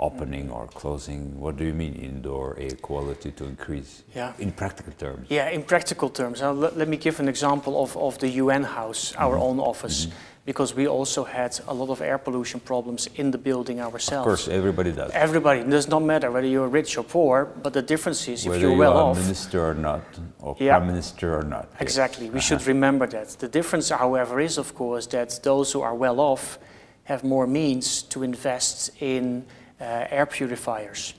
opening 0.01 0.51
or 0.51 0.67
closing? 0.69 1.39
What 1.39 1.57
do 1.57 1.65
you 1.65 1.75
mean 1.75 1.95
indoor 1.95 2.57
air 2.59 2.77
quality 2.81 3.31
to 3.33 3.45
increase 3.45 4.03
yeah. 4.15 4.33
in 4.39 4.51
practical 4.51 4.93
terms? 4.95 5.27
Yeah, 5.29 5.51
in 5.51 5.63
practical 5.63 6.09
terms. 6.09 6.41
Now, 6.41 6.53
let, 6.53 6.77
let 6.77 6.89
me 6.89 6.97
give 6.97 7.21
an 7.21 7.29
example 7.29 7.83
of, 7.83 7.97
of 7.97 8.19
the 8.19 8.29
UN 8.43 8.65
house, 8.65 9.15
our 9.17 9.35
mm 9.35 9.41
-hmm. 9.41 9.49
own 9.49 9.59
office. 9.61 10.07
Mm 10.07 10.13
-hmm. 10.13 10.30
Because 10.47 10.75
we 10.75 10.89
also 10.89 11.25
had 11.25 11.61
a 11.69 11.75
lot 11.75 11.91
of 11.91 12.01
air 12.01 12.19
pollution 12.19 12.61
problems 12.61 13.09
in 13.15 13.31
the 13.31 13.39
building 13.39 13.81
ourselves. 13.81 14.27
Of 14.27 14.47
course, 14.47 14.49
everybody 14.49 14.91
does. 14.91 15.11
Everybody. 15.13 15.61
It 15.61 15.71
does 15.71 15.87
not 15.89 16.03
matter 16.03 16.31
whether 16.31 16.47
you're 16.47 16.67
rich 16.69 16.97
or 16.97 17.05
poor, 17.05 17.45
but 17.45 17.73
the 17.75 17.83
difference 17.83 18.27
is 18.27 18.47
whether 18.47 18.57
if 18.57 18.63
you're 18.63 18.77
well 18.77 18.95
you 18.95 18.99
off. 18.99 19.19
minister 19.19 19.69
or 19.71 19.75
not, 19.75 20.03
or 20.41 20.57
yeah, 20.59 20.79
prime 20.79 20.87
minister 20.87 21.37
or 21.39 21.43
not. 21.43 21.69
Exactly. 21.79 22.25
Yes. 22.27 22.33
We 22.33 22.39
uh 22.39 22.43
-huh. 22.43 22.47
should 22.47 22.67
remember 22.67 23.09
that. 23.09 23.39
The 23.39 23.49
difference, 23.49 23.95
however, 23.95 24.41
is 24.41 24.59
of 24.59 24.73
course 24.73 25.09
that 25.09 25.43
those 25.43 25.79
who 25.79 25.85
are 25.85 25.97
well 25.97 26.19
off 26.19 26.59
have 27.05 27.27
more 27.27 27.47
means 27.47 28.03
to 28.09 28.23
invest 28.23 28.93
in 28.99 29.45
uh, 29.81 29.87
air 30.11 30.27
purifiers. 30.27 31.15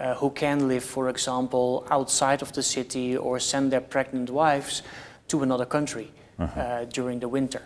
Uh, 0.00 0.12
who 0.20 0.30
can 0.32 0.68
live, 0.68 0.80
for 0.80 1.08
example, 1.08 1.84
outside 1.88 2.42
of 2.42 2.50
the 2.50 2.62
city 2.62 3.18
or 3.18 3.40
send 3.40 3.70
their 3.70 3.82
pregnant 3.88 4.30
wives 4.30 4.82
to 5.26 5.42
another 5.42 5.66
country. 5.66 6.10
uh, 6.38 6.84
during 6.90 7.20
the 7.20 7.28
winter. 7.28 7.62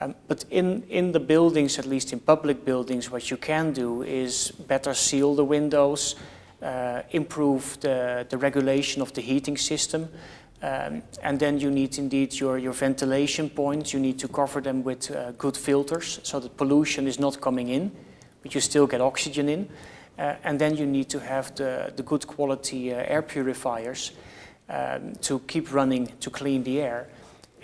Um, 0.00 0.14
but 0.28 0.44
in, 0.50 0.82
in 0.88 1.12
the 1.12 1.20
buildings, 1.20 1.78
at 1.78 1.86
least 1.86 2.12
in 2.12 2.20
public 2.20 2.64
buildings, 2.64 3.10
what 3.10 3.30
you 3.30 3.36
can 3.36 3.72
do 3.72 4.02
is 4.02 4.50
better 4.50 4.94
seal 4.94 5.34
the 5.34 5.44
windows, 5.44 6.16
uh, 6.62 7.02
improve 7.10 7.78
the, 7.80 8.26
the 8.28 8.36
regulation 8.38 9.02
of 9.02 9.12
the 9.12 9.20
heating 9.20 9.56
system. 9.56 10.08
Um, 10.62 11.02
and 11.22 11.38
then 11.38 11.60
you 11.60 11.70
need 11.70 11.98
indeed 11.98 12.38
your, 12.40 12.58
your 12.58 12.72
ventilation 12.72 13.50
points. 13.50 13.92
You 13.92 14.00
need 14.00 14.18
to 14.20 14.28
cover 14.28 14.60
them 14.60 14.82
with 14.82 15.10
uh, 15.10 15.32
good 15.32 15.56
filters 15.56 16.20
so 16.22 16.40
that 16.40 16.56
pollution 16.56 17.06
is 17.06 17.20
not 17.20 17.40
coming 17.40 17.68
in, 17.68 17.92
but 18.42 18.54
you 18.54 18.60
still 18.60 18.86
get 18.86 19.00
oxygen 19.00 19.48
in. 19.48 19.68
Uh, 20.18 20.36
and 20.44 20.58
then 20.58 20.76
you 20.76 20.86
need 20.86 21.08
to 21.10 21.20
have 21.20 21.54
the, 21.54 21.92
the 21.96 22.02
good 22.02 22.26
quality 22.26 22.92
uh, 22.92 23.02
air 23.06 23.22
purifiers 23.22 24.12
um, 24.68 25.14
to 25.20 25.40
keep 25.40 25.72
running 25.72 26.10
to 26.20 26.30
clean 26.30 26.62
the 26.64 26.80
air. 26.80 27.08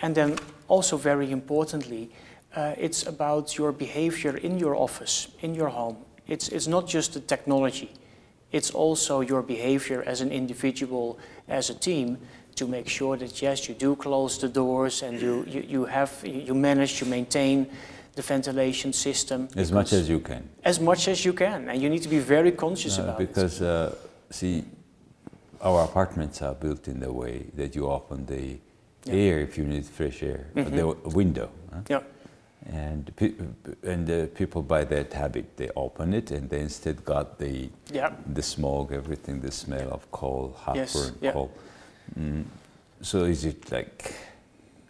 And 0.01 0.15
then 0.15 0.37
also 0.67 0.97
very 0.97 1.31
importantly, 1.31 2.09
uh, 2.55 2.73
it's 2.77 3.07
about 3.07 3.57
your 3.57 3.71
behavior 3.71 4.37
in 4.37 4.57
your 4.57 4.75
office, 4.75 5.27
in 5.41 5.55
your 5.55 5.69
home. 5.69 5.97
It's, 6.27 6.49
it's 6.49 6.67
not 6.67 6.87
just 6.87 7.13
the 7.13 7.19
technology, 7.19 7.91
it's 8.51 8.71
also 8.71 9.21
your 9.21 9.41
behavior 9.41 10.03
as 10.05 10.21
an 10.21 10.31
individual, 10.31 11.17
as 11.47 11.69
a 11.69 11.73
team, 11.73 12.17
to 12.55 12.67
make 12.67 12.89
sure 12.89 13.17
that 13.17 13.41
yes, 13.41 13.69
you 13.69 13.75
do 13.75 13.95
close 13.95 14.37
the 14.37 14.49
doors 14.49 15.03
and 15.03 15.21
you, 15.21 15.45
you, 15.47 15.61
you 15.67 15.85
have, 15.85 16.11
you 16.25 16.53
manage 16.53 16.99
to 16.99 17.05
maintain 17.05 17.65
the 18.15 18.21
ventilation 18.21 18.91
system. 18.91 19.47
As 19.55 19.71
much 19.71 19.93
as 19.93 20.09
you 20.09 20.19
can. 20.19 20.49
As 20.65 20.79
much 20.79 21.07
as 21.07 21.23
you 21.23 21.31
can, 21.33 21.69
and 21.69 21.81
you 21.81 21.89
need 21.89 22.03
to 22.03 22.09
be 22.09 22.19
very 22.19 22.51
conscious 22.51 22.99
Uh, 22.99 23.03
about 23.03 23.17
because, 23.17 23.61
it. 23.61 23.67
uh, 23.67 23.91
see, 24.29 24.65
our 25.61 25.85
apartments 25.85 26.41
are 26.41 26.53
built 26.53 26.87
in 26.87 26.99
the 26.99 27.11
way 27.11 27.45
that 27.55 27.73
you 27.73 27.87
open 27.87 28.25
the 28.25 28.57
Yeah. 29.05 29.13
Air 29.13 29.39
if 29.39 29.57
you 29.57 29.63
need 29.65 29.85
fresh 29.85 30.21
air, 30.23 30.45
uh, 30.55 30.63
the 30.63 30.87
window. 31.09 31.49
huh? 31.73 31.79
Yeah, 31.89 32.01
And, 32.71 33.11
pe- 33.15 33.33
and 33.83 34.09
uh, 34.09 34.27
people 34.35 34.61
by 34.61 34.83
that 34.85 35.11
habit, 35.13 35.57
they 35.57 35.69
open 35.75 36.13
it 36.13 36.29
and 36.31 36.47
they 36.49 36.59
instead 36.61 37.03
got 37.03 37.39
the, 37.39 37.69
yeah, 37.91 38.13
the 38.31 38.43
smoke, 38.43 38.91
everything, 38.91 39.41
the 39.41 39.51
smell 39.51 39.89
of 39.91 40.09
coal, 40.11 40.53
hot 40.55 40.75
Yes, 40.75 40.93
burnt 40.93 41.17
yeah. 41.21 41.31
coal. 41.31 41.51
Mm, 42.19 42.43
so 43.01 43.23
is 43.23 43.45
it 43.45 43.71
like 43.71 44.13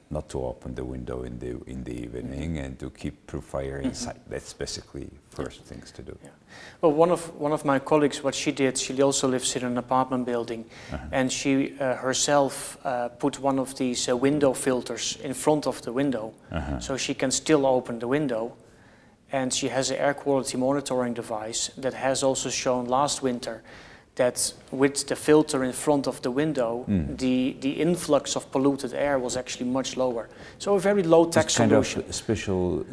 not 0.09 0.27
to 0.29 0.43
open 0.45 0.75
the 0.75 0.83
window 0.83 1.23
in 1.23 1.39
the 1.39 1.51
in 1.67 1.83
the 1.85 1.93
evening 2.03 2.57
and 2.57 2.77
to 2.79 2.89
keep 2.89 3.25
proof 3.27 3.45
fire 3.45 3.77
Mm-hmm. 3.77 3.87
inside? 3.89 4.19
That's 4.27 4.51
basically 4.53 5.09
first 5.35 5.63
things 5.63 5.91
to 5.91 6.01
do. 6.01 6.11
Yeah. 6.23 6.29
Well, 6.81 6.93
one 6.93 7.11
of 7.13 7.31
one 7.41 7.53
of 7.53 7.63
my 7.65 7.79
colleagues, 7.79 8.23
what 8.23 8.35
she 8.35 8.51
did, 8.51 8.77
she 8.77 9.01
also 9.01 9.27
lives 9.27 9.55
in 9.55 9.63
an 9.63 9.77
apartment 9.77 10.25
building, 10.25 10.65
and 11.11 11.31
she 11.31 11.73
uh, 11.79 11.95
herself 11.95 12.77
uh, 12.85 13.09
put 13.19 13.39
one 13.43 13.61
of 13.61 13.73
these 13.75 14.11
uh, 14.11 14.17
window 14.21 14.53
filters 14.53 15.17
in 15.23 15.33
front 15.33 15.67
of 15.67 15.81
the 15.81 15.91
window, 15.91 16.33
Uh-huh. 16.51 16.79
so 16.79 16.97
she 16.97 17.13
can 17.13 17.31
still 17.31 17.65
open 17.65 17.99
the 17.99 18.07
window. 18.07 18.51
And 19.33 19.53
she 19.53 19.69
has 19.69 19.91
an 19.91 19.97
air 19.97 20.13
quality 20.13 20.57
monitoring 20.57 21.13
device 21.15 21.71
that 21.81 21.93
has 21.93 22.23
also 22.23 22.49
shown 22.49 22.85
last 22.89 23.21
winter 23.23 23.61
that 24.15 24.53
with 24.71 25.07
the 25.07 25.15
filter 25.15 25.63
in 25.63 25.71
front 25.73 26.07
of 26.07 26.19
the 26.21 26.29
window, 26.31 26.83
Mm. 26.87 27.17
the, 27.17 27.55
the 27.61 27.71
influx 27.81 28.35
of 28.35 28.45
polluted 28.51 28.93
air 28.93 29.17
was 29.19 29.35
actually 29.37 29.69
much 29.71 29.95
lower. 29.95 30.27
So 30.59 30.75
a 30.75 30.79
very 30.79 31.03
low 31.03 31.25
tech 31.29 31.45
It's 31.45 31.57
kind 31.57 31.71
of 31.71 31.87
special 32.09 32.83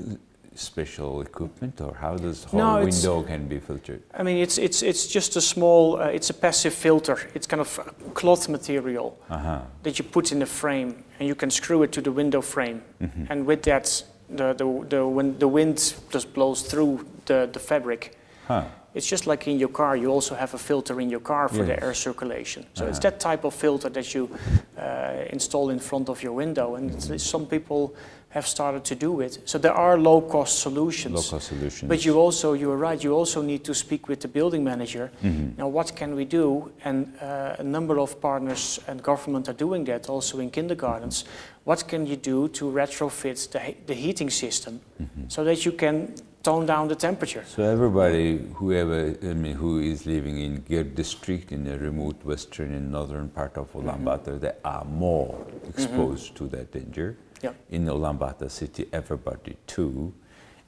special 0.58 1.20
equipment, 1.22 1.80
or 1.80 1.94
how 1.94 2.16
does 2.16 2.44
whole 2.44 2.60
No, 2.60 2.84
window 2.84 3.22
can 3.22 3.46
be 3.48 3.58
filtered? 3.60 4.02
I 4.12 4.22
mean, 4.22 4.36
it's, 4.38 4.58
it's, 4.58 4.82
it's 4.82 5.06
just 5.06 5.36
a 5.36 5.40
small, 5.40 6.00
uh, 6.00 6.06
it's 6.06 6.30
a 6.30 6.34
passive 6.34 6.74
filter. 6.74 7.18
It's 7.34 7.46
kind 7.46 7.60
of 7.60 7.68
cloth 8.14 8.48
material 8.48 9.18
Uh-huh. 9.30 9.60
that 9.82 9.98
you 9.98 10.04
put 10.04 10.32
in 10.32 10.38
the 10.40 10.46
frame 10.46 11.04
and 11.18 11.28
you 11.28 11.34
can 11.34 11.50
screw 11.50 11.82
it 11.84 11.92
to 11.92 12.00
the 12.00 12.12
window 12.12 12.40
frame. 12.40 12.82
And 13.30 13.46
with 13.46 13.62
that, 13.62 14.02
the, 14.28 14.52
the, 14.54 14.86
the, 14.88 15.06
when 15.06 15.38
the 15.38 15.48
wind 15.48 15.94
just 16.10 16.34
blows 16.34 16.62
through 16.62 17.06
the, 17.26 17.48
the 17.52 17.58
fabric. 17.60 18.16
Huh. 18.46 18.64
It's 18.94 19.06
just 19.06 19.26
like 19.26 19.46
in 19.46 19.58
your 19.58 19.68
car, 19.68 19.96
you 19.96 20.08
also 20.10 20.34
have 20.34 20.54
a 20.54 20.58
filter 20.58 21.00
in 21.00 21.10
your 21.10 21.20
car 21.20 21.48
for 21.48 21.62
the 21.62 21.80
air 21.82 21.94
circulation. 21.94 22.66
So 22.74 22.86
it's 22.86 22.98
Uh-huh. 22.98 23.10
that 23.10 23.20
type 23.20 23.44
of 23.46 23.54
filter 23.54 23.90
that 23.90 24.14
you 24.14 24.28
uh, 24.76 25.24
install 25.30 25.70
in 25.70 25.78
front 25.78 26.08
of 26.08 26.22
your 26.22 26.32
window. 26.32 26.74
And 26.74 27.20
some 27.20 27.46
people 27.46 27.94
have 28.30 28.46
started 28.46 28.84
to 28.84 28.94
do 28.94 29.20
it. 29.20 29.38
So 29.46 29.58
there 29.58 29.72
are 29.72 29.98
low 29.98 30.20
cost 30.20 30.58
solutions. 30.58 31.14
Local 31.14 31.40
solutions. 31.40 31.88
But 31.88 32.04
you 32.04 32.18
also, 32.18 32.52
you 32.52 32.70
are 32.70 32.76
right, 32.76 33.02
you 33.02 33.14
also 33.14 33.40
need 33.42 33.64
to 33.64 33.74
speak 33.74 34.06
with 34.08 34.20
the 34.20 34.28
building 34.28 34.62
manager. 34.62 35.10
Mhm. 35.22 35.56
Now, 35.56 35.68
what 35.68 35.96
can 35.96 36.14
we 36.14 36.24
do? 36.24 36.70
And 36.84 37.06
uh, 37.22 37.56
a 37.58 37.62
number 37.62 37.98
of 37.98 38.20
partners 38.20 38.80
and 38.86 39.02
government 39.02 39.48
are 39.48 39.56
doing 39.56 39.84
that 39.86 40.08
also 40.10 40.40
in 40.40 40.50
kindergartens. 40.50 41.24
What 41.64 41.88
can 41.88 42.06
you 42.06 42.16
do 42.16 42.48
to 42.48 42.70
retrofit 42.70 43.50
the, 43.50 43.74
the 43.86 43.94
heating 43.94 44.30
system 44.30 44.80
so 45.28 45.44
that 45.44 45.64
you 45.66 45.72
can 45.72 46.14
tone 46.42 46.66
down 46.66 46.88
the 46.88 46.94
temperature? 46.94 47.44
So 47.46 47.62
everybody, 47.62 48.38
whoever, 48.54 49.14
I 49.22 49.34
mean, 49.34 49.54
who 49.54 49.78
is 49.80 50.06
living 50.06 50.38
in 50.38 50.64
Ger 50.68 50.84
district 50.84 51.52
in 51.52 51.64
the 51.64 51.78
remote 51.78 52.24
western 52.24 52.72
and 52.72 52.90
northern 52.90 53.28
part 53.28 53.56
of 53.56 53.68
Mm-hmm. 53.72 54.38
They 54.38 54.52
are 54.64 54.84
more 54.84 55.46
exposed 55.68 56.36
to 56.36 56.48
that 56.48 56.72
danger. 56.72 57.16
Yeah. 57.42 57.52
In 57.70 57.86
Ulaanbaatar 57.86 58.50
city, 58.50 58.86
everybody 58.92 59.56
too. 59.66 60.12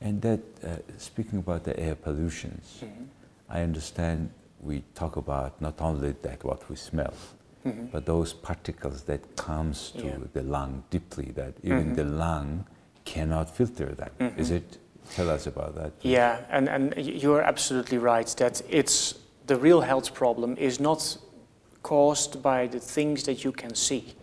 And 0.00 0.22
that, 0.22 0.40
uh, 0.64 0.68
speaking 0.98 1.38
about 1.40 1.64
the 1.64 1.78
air 1.78 1.94
pollutions, 1.94 2.78
Mm-hmm. 2.82 3.04
I 3.52 3.62
understand 3.62 4.30
we 4.62 4.82
talk 4.94 5.16
about 5.16 5.60
not 5.60 5.80
only 5.80 6.12
that 6.22 6.44
what 6.44 6.68
we 6.70 6.76
smell, 6.76 7.12
but 7.92 8.06
those 8.06 8.32
particles 8.32 9.02
that 9.02 9.36
comes 9.36 9.90
to 9.90 9.98
Mm-hmm. 9.98 10.06
Yeah. 10.06 10.14
Mm-hmm. 10.14 10.38
the 10.38 10.42
lung 10.42 10.82
deeply, 10.90 11.32
that 11.34 11.54
even 11.62 11.94
the 11.94 12.04
lung 12.04 12.64
cannot 13.04 13.54
filter 13.56 13.86
that. 13.96 14.12
Is 14.38 14.50
it? 14.50 14.78
Tell 15.16 15.28
us 15.30 15.46
about 15.48 15.74
that. 15.74 15.98
please. 15.98 16.12
Yeah, 16.12 16.38
and, 16.50 16.68
and 16.68 16.94
you're 16.96 17.42
absolutely 17.42 17.98
right 17.98 18.28
that 18.36 18.62
it's 18.68 19.14
the 19.46 19.56
real 19.56 19.80
health 19.80 20.14
problem 20.14 20.56
is 20.56 20.78
not 20.78 21.18
caused 21.82 22.40
by 22.42 22.68
the 22.68 22.78
things 22.78 23.24
that 23.24 23.42
you 23.44 23.50
can 23.52 23.74
see. 23.74 24.14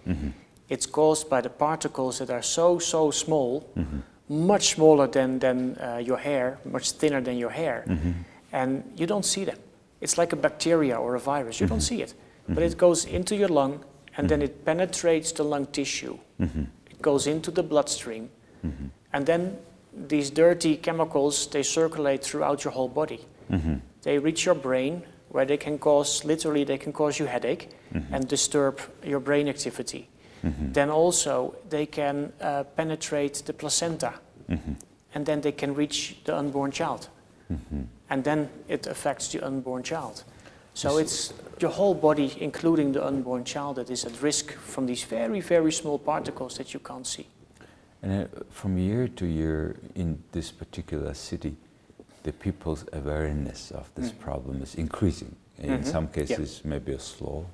It's 0.69 0.85
caused 0.85 1.29
by 1.29 1.41
the 1.41 1.49
particles 1.49 2.17
that 2.19 2.29
are 2.29 2.41
so, 2.41 2.79
so 2.79 3.11
small, 3.11 3.69
much 4.29 4.75
smaller 4.75 5.07
than, 5.07 5.39
than 5.39 5.77
uh, 5.79 5.97
your 5.97 6.17
hair, 6.17 6.59
much 6.65 6.91
thinner 6.91 7.21
than 7.21 7.37
your 7.37 7.51
hair, 7.51 7.85
and 8.51 8.83
you 8.97 9.05
don't 9.07 9.25
see 9.25 9.45
them. 9.45 9.57
It's 10.01 10.17
like 10.17 10.33
a 10.33 10.35
bacteria 10.35 10.95
or 10.95 11.15
a 11.15 11.19
virus, 11.19 11.59
you 11.59 11.67
don't 11.67 11.81
see 11.81 12.01
it. 12.01 12.13
But 12.49 12.63
it 12.63 12.77
goes 12.77 13.05
into 13.05 13.35
your 13.35 13.49
lung 13.49 13.83
and 14.17 14.27
then 14.29 14.41
it 14.41 14.65
penetrates 14.65 15.31
the 15.31 15.43
lung 15.43 15.65
tissue. 15.67 16.17
It 16.39 17.01
goes 17.01 17.27
into 17.27 17.51
the 17.51 17.63
bloodstream, 17.63 18.29
and 19.13 19.25
then 19.25 19.57
these 20.09 20.29
dirty 20.29 20.75
chemicals 20.77 21.47
they 21.47 21.63
circulate 21.63 22.23
throughout 22.23 22.63
your 22.63 22.73
whole 22.73 22.89
body. 22.89 23.21
They 24.01 24.19
reach 24.19 24.45
your 24.45 24.55
brain 24.55 25.03
where 25.29 25.45
they 25.45 25.57
can 25.57 25.77
cause 25.77 26.23
literally 26.25 26.63
they 26.65 26.77
can 26.77 26.93
cause 26.93 27.19
you 27.19 27.25
headache 27.27 27.69
and 28.11 28.27
disturb 28.27 28.79
your 29.03 29.19
brain 29.19 29.47
activity. 29.47 30.09
Mm-hmm. 30.43 30.71
Then 30.73 30.89
also 30.89 31.55
they 31.69 31.85
can 31.85 32.31
uh, 32.41 32.63
penetrate 32.75 33.43
the 33.45 33.53
placenta 33.53 34.13
mm-hmm. 34.49 34.73
and 35.13 35.25
then 35.25 35.41
they 35.41 35.51
can 35.51 35.73
reach 35.73 36.17
the 36.25 36.37
unborn 36.37 36.71
child. 36.71 37.09
Mm-hmm. 37.51 37.83
And 38.09 38.23
then 38.23 38.49
it 38.67 38.87
affects 38.87 39.27
the 39.29 39.45
unborn 39.45 39.83
child. 39.83 40.23
So 40.73 40.97
it's 40.99 41.33
your 41.59 41.71
whole 41.71 41.95
body, 41.95 42.37
including 42.39 42.91
the 42.91 43.03
unborn 43.03 43.43
child, 43.43 43.77
that 43.77 43.89
is 43.89 44.05
at 44.05 44.21
risk 44.21 44.51
from 44.51 44.85
these 44.85 45.03
very, 45.03 45.41
very 45.41 45.71
small 45.71 45.97
particles 45.97 46.57
that 46.57 46.71
you 46.71 46.79
can't 46.79 47.07
see. 47.07 47.25
And 48.03 48.25
uh, 48.25 48.27
from 48.51 48.77
year 48.77 49.07
to 49.07 49.25
year 49.25 49.75
in 49.95 50.23
this 50.31 50.51
particular 50.51 51.15
city, 51.15 51.57
the 52.21 52.31
people's 52.31 52.85
awareness 52.93 53.71
of 53.71 53.89
this 53.95 54.11
mm. 54.11 54.19
problem 54.19 54.61
is 54.61 54.75
increasing. 54.75 55.35
In 55.57 55.83
some 55.83 56.07
cases, 56.07 56.61
maybe 56.63 56.91
a 56.91 56.99
slow. 56.99 57.45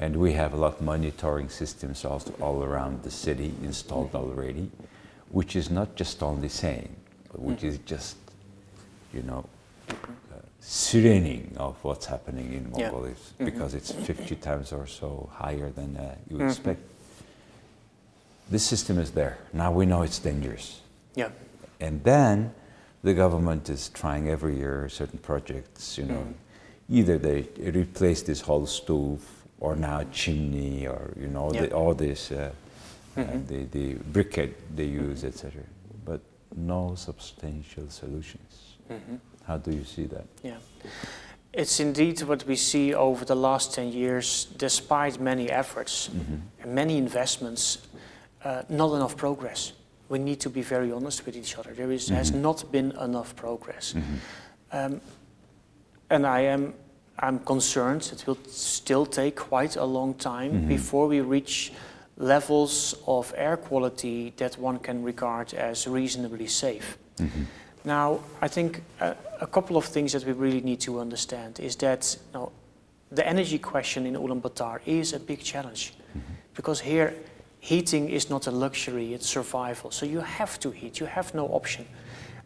And 0.00 0.16
we 0.16 0.32
have 0.32 0.54
a 0.54 0.56
lot 0.56 0.76
of 0.76 0.80
monitoring 0.80 1.50
systems 1.50 2.06
also 2.06 2.32
all 2.40 2.64
around 2.64 3.02
the 3.02 3.10
city 3.10 3.52
installed 3.62 4.14
already, 4.14 4.70
which 5.28 5.54
is 5.54 5.70
not 5.70 5.94
just 5.94 6.22
only 6.22 6.48
saying, 6.48 6.96
but 7.30 7.42
which 7.42 7.62
is 7.62 7.76
just, 7.84 8.16
you 9.12 9.22
know, 9.22 9.44
uh, 9.90 9.94
serening 10.62 11.54
of 11.58 11.76
what's 11.84 12.06
happening 12.06 12.54
in 12.54 12.72
Yeah. 12.74 12.90
Mongolia 12.90 13.14
because 13.38 13.74
it's 13.74 13.92
50 13.92 14.36
times 14.36 14.72
or 14.72 14.86
so 14.86 15.28
higher 15.34 15.68
than 15.68 15.98
uh, 15.98 16.14
you 16.30 16.40
expect. 16.40 16.80
This 18.50 18.64
system 18.64 18.98
is 18.98 19.10
there. 19.10 19.36
Now 19.52 19.70
we 19.70 19.84
know 19.84 20.00
it's 20.00 20.18
dangerous. 20.18 20.80
Yeah. 21.14 21.28
And 21.78 22.02
then 22.04 22.54
the 23.02 23.12
government 23.12 23.68
is 23.68 23.90
trying 23.90 24.30
every 24.30 24.56
year 24.56 24.88
certain 24.88 25.18
projects, 25.18 25.98
you 25.98 26.06
know, 26.06 26.26
either 26.88 27.18
they 27.18 27.42
replace 27.58 28.22
this 28.22 28.40
whole 28.40 28.66
stove 28.66 29.39
or 29.60 29.76
now 29.76 30.02
chimney 30.12 30.86
or, 30.86 31.12
you 31.20 31.28
know, 31.28 31.52
Yeah. 31.52 31.66
the, 31.66 31.72
all 31.72 31.94
this, 31.94 32.32
uh, 32.32 32.50
uh, 33.16 33.24
the, 33.46 33.64
the 33.70 33.94
briquette 34.12 34.54
they 34.74 34.86
use, 34.86 35.24
etc. 35.24 35.62
But 36.04 36.20
no 36.56 36.94
substantial 36.96 37.88
solutions. 37.88 38.76
How 39.46 39.58
do 39.58 39.70
you 39.70 39.84
see 39.84 40.06
that? 40.06 40.24
Yeah. 40.42 40.56
It's 41.52 41.80
indeed 41.80 42.22
what 42.22 42.44
we 42.46 42.56
see 42.56 42.94
over 42.94 43.24
the 43.24 43.34
last 43.36 43.74
10 43.74 43.92
years, 43.92 44.46
despite 44.56 45.20
many 45.20 45.50
efforts 45.50 46.08
and 46.62 46.74
many 46.74 46.96
investments, 46.96 47.78
uh, 48.44 48.62
not 48.68 48.94
enough 48.94 49.16
progress. 49.16 49.72
We 50.08 50.18
need 50.18 50.40
to 50.40 50.50
be 50.50 50.62
very 50.62 50.90
honest 50.92 51.26
with 51.26 51.36
each 51.36 51.56
other. 51.58 51.72
There 51.72 51.92
is, 51.92 52.08
has 52.08 52.32
not 52.32 52.70
been 52.72 52.92
enough 53.00 53.34
progress. 53.36 53.94
Um, 54.72 55.00
and 56.08 56.26
I 56.26 56.40
am 56.40 56.74
I'm 57.20 57.38
concerned 57.40 58.10
it 58.12 58.26
will 58.26 58.38
still 58.48 59.06
take 59.06 59.36
quite 59.36 59.76
a 59.76 59.84
long 59.84 60.14
time 60.14 60.52
mm-hmm. 60.52 60.68
before 60.68 61.06
we 61.06 61.20
reach 61.20 61.72
levels 62.16 62.94
of 63.06 63.32
air 63.36 63.56
quality 63.56 64.32
that 64.36 64.58
one 64.58 64.78
can 64.78 65.02
regard 65.02 65.54
as 65.54 65.86
reasonably 65.86 66.46
safe. 66.46 66.98
Mm-hmm. 67.18 67.42
Now, 67.84 68.20
I 68.42 68.48
think 68.48 68.82
a, 69.00 69.16
a 69.40 69.46
couple 69.46 69.76
of 69.76 69.84
things 69.84 70.12
that 70.12 70.24
we 70.24 70.32
really 70.32 70.60
need 70.60 70.80
to 70.80 71.00
understand 71.00 71.60
is 71.60 71.76
that 71.76 72.16
you 72.32 72.38
know, 72.38 72.52
the 73.12 73.26
energy 73.26 73.58
question 73.58 74.06
in 74.06 74.14
Ulaanbaatar 74.14 74.80
is 74.86 75.12
a 75.12 75.20
big 75.20 75.40
challenge 75.40 75.94
mm-hmm. 76.10 76.20
because 76.54 76.80
here 76.80 77.14
heating 77.60 78.08
is 78.08 78.30
not 78.30 78.46
a 78.46 78.50
luxury, 78.50 79.12
it's 79.14 79.28
survival. 79.28 79.90
So 79.90 80.06
you 80.06 80.20
have 80.20 80.58
to 80.60 80.70
heat, 80.70 81.00
you 81.00 81.06
have 81.06 81.34
no 81.34 81.46
option. 81.48 81.86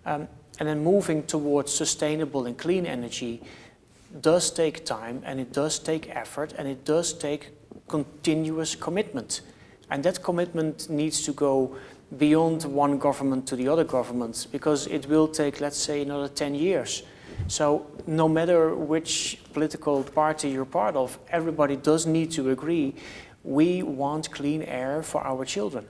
Um, 0.06 0.28
and 0.60 0.68
then 0.68 0.84
moving 0.84 1.24
towards 1.24 1.72
sustainable 1.72 2.46
and 2.46 2.56
clean 2.56 2.86
energy 2.86 3.42
does 4.20 4.50
take 4.50 4.84
time 4.84 5.22
and 5.24 5.40
it 5.40 5.52
does 5.52 5.78
take 5.78 6.08
effort 6.14 6.52
and 6.58 6.68
it 6.68 6.84
does 6.84 7.12
take 7.12 7.50
continuous 7.88 8.74
commitment. 8.74 9.42
And 9.90 10.02
that 10.04 10.22
commitment 10.22 10.88
needs 10.88 11.22
to 11.24 11.32
go 11.32 11.76
beyond 12.16 12.64
one 12.64 12.98
government 12.98 13.46
to 13.48 13.56
the 13.56 13.68
other 13.68 13.84
government 13.84 14.46
because 14.52 14.86
it 14.86 15.06
will 15.08 15.28
take, 15.28 15.60
let's 15.60 15.76
say, 15.76 16.02
another 16.02 16.28
10 16.28 16.54
years. 16.54 17.02
So, 17.48 17.86
no 18.06 18.28
matter 18.28 18.74
which 18.74 19.40
political 19.52 20.02
party 20.04 20.50
you're 20.50 20.64
part 20.64 20.94
of, 20.94 21.18
everybody 21.28 21.76
does 21.76 22.06
need 22.06 22.30
to 22.32 22.50
agree 22.50 22.94
we 23.42 23.82
want 23.82 24.30
clean 24.30 24.62
air 24.62 25.02
for 25.02 25.22
our 25.22 25.44
children. 25.44 25.86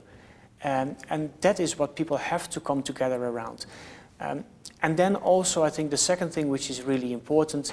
Um, 0.63 0.97
and 1.09 1.31
that 1.41 1.59
is 1.59 1.77
what 1.77 1.95
people 1.95 2.17
have 2.17 2.49
to 2.49 2.59
come 2.59 2.81
together 2.81 3.23
around. 3.23 3.65
Um, 4.19 4.43
and 4.81 4.97
then 4.97 5.15
also, 5.15 5.63
I 5.63 5.69
think 5.69 5.91
the 5.91 5.97
second 5.97 6.31
thing 6.31 6.49
which 6.49 6.69
is 6.69 6.81
really 6.81 7.13
important 7.13 7.71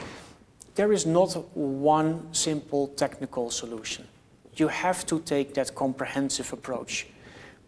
there 0.74 0.92
is 0.92 1.06
not 1.06 1.34
one 1.56 2.32
simple 2.32 2.88
technical 2.88 3.50
solution. 3.50 4.06
You 4.56 4.68
have 4.68 5.06
to 5.06 5.20
take 5.20 5.54
that 5.54 5.74
comprehensive 5.74 6.52
approach, 6.52 7.06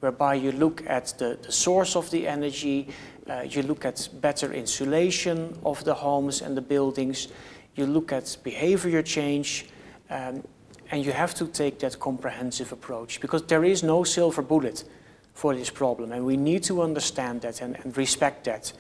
whereby 0.00 0.34
you 0.34 0.52
look 0.52 0.82
at 0.87 1.14
the, 1.18 1.38
the 1.42 1.52
source 1.52 1.96
of 1.96 2.11
the 2.11 2.26
energy, 2.26 2.88
uh, 3.28 3.42
you 3.42 3.62
look 3.62 3.84
at 3.84 4.08
better 4.20 4.52
insulation 4.52 5.58
of 5.64 5.82
the 5.84 5.94
homes 5.94 6.42
and 6.42 6.56
the 6.56 6.62
buildings, 6.62 7.28
you 7.75 7.87
look 7.87 8.12
at 8.12 8.37
behavior 8.42 9.02
change, 9.02 9.66
um, 10.11 10.42
and 10.90 11.04
you 11.04 11.12
have 11.12 11.34
to 11.34 11.46
take 11.46 11.78
that 11.78 11.99
comprehensive 11.99 12.70
approach 12.73 13.20
because 13.20 13.42
there 13.44 13.64
is 13.64 13.82
no 13.82 14.04
silver 14.04 14.42
bullet 14.42 14.84
for 15.32 15.54
this 15.54 15.70
problem, 15.70 16.12
and 16.12 16.25
we 16.25 16.37
need 16.37 16.62
to 16.62 16.82
understand 16.82 17.40
that 17.40 17.61
and, 17.61 17.76
and 17.82 17.96
respect 17.96 18.44
that 18.44 18.73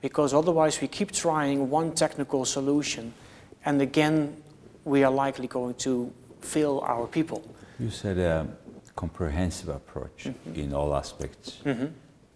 because 0.00 0.32
otherwise 0.32 0.80
we 0.80 0.88
keep 0.88 1.10
trying 1.10 1.68
one 1.68 1.92
technical 1.92 2.44
solution 2.44 3.12
and 3.64 3.80
again, 3.82 4.36
we 4.84 5.04
are 5.04 5.12
likely 5.12 5.46
going 5.46 5.74
to 5.74 6.12
fail 6.40 6.80
our 6.86 7.06
people. 7.06 7.42
You 7.78 7.90
said 7.90 8.18
a 8.18 8.46
comprehensive 8.96 9.68
approach 9.68 10.24
mm-hmm. 10.24 10.54
in 10.54 10.72
all 10.72 10.94
aspects. 10.94 11.58
Mm-hmm. 11.64 11.86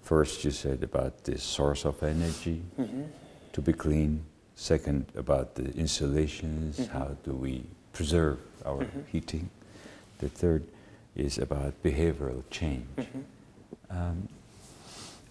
First, 0.02 0.44
you 0.44 0.50
said 0.50 0.82
about 0.82 1.24
the 1.24 1.38
source 1.38 1.84
of 1.84 2.02
energy 2.02 2.62
mm-hmm. 2.78 3.04
to 3.52 3.60
be 3.60 3.72
clean. 3.72 4.24
Second, 4.54 5.06
about 5.16 5.54
the 5.54 5.72
installations, 5.74 6.86
how 6.88 7.16
do 7.24 7.32
we 7.32 7.64
preserve 7.92 8.38
our 8.64 8.86
heating. 9.10 9.50
The 10.18 10.28
third 10.28 10.64
is 11.14 11.38
about 11.38 11.82
behavioral 11.82 12.42
change. 12.50 12.86
Um, 13.90 14.28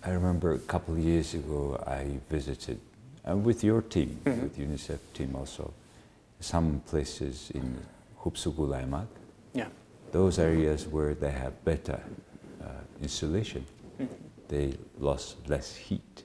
I 0.03 0.11
remember 0.11 0.53
a 0.53 0.59
couple 0.59 0.95
of 0.95 0.99
years 0.99 1.33
ago 1.33 1.81
I 1.85 2.19
visited, 2.29 2.79
and 3.23 3.43
with 3.43 3.63
your 3.63 3.81
team, 3.81 4.19
with 4.25 4.57
UNICEF 4.57 4.99
team 5.13 5.35
also, 5.35 5.73
some 6.41 6.81
places 6.85 7.51
in 7.53 7.77
Khuvsgul 8.19 8.73
aimag, 8.75 9.07
Yeah. 9.53 9.69
those 10.11 10.39
areas 10.39 10.87
where 10.87 11.13
they 11.15 11.31
have 11.31 11.53
better 11.63 11.99
uh, 12.61 12.67
insulation, 13.01 13.65
they 14.47 14.73
lost 14.99 15.37
less 15.47 15.75
heat. 15.75 16.23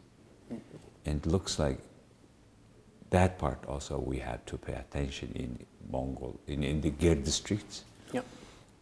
And 1.05 1.21
it 1.21 1.27
looks 1.27 1.59
like 1.59 1.79
that 3.11 3.39
part 3.39 3.65
also 3.69 3.99
we 3.99 4.19
have 4.19 4.45
to 4.47 4.59
pay 4.59 4.75
attention 4.75 5.31
in 5.35 5.59
Mongol, 5.91 6.41
in, 6.49 6.65
in 6.65 6.81
the 6.81 6.91
Ger 6.91 7.15
districts 7.15 7.85
Yeah. 8.13 8.23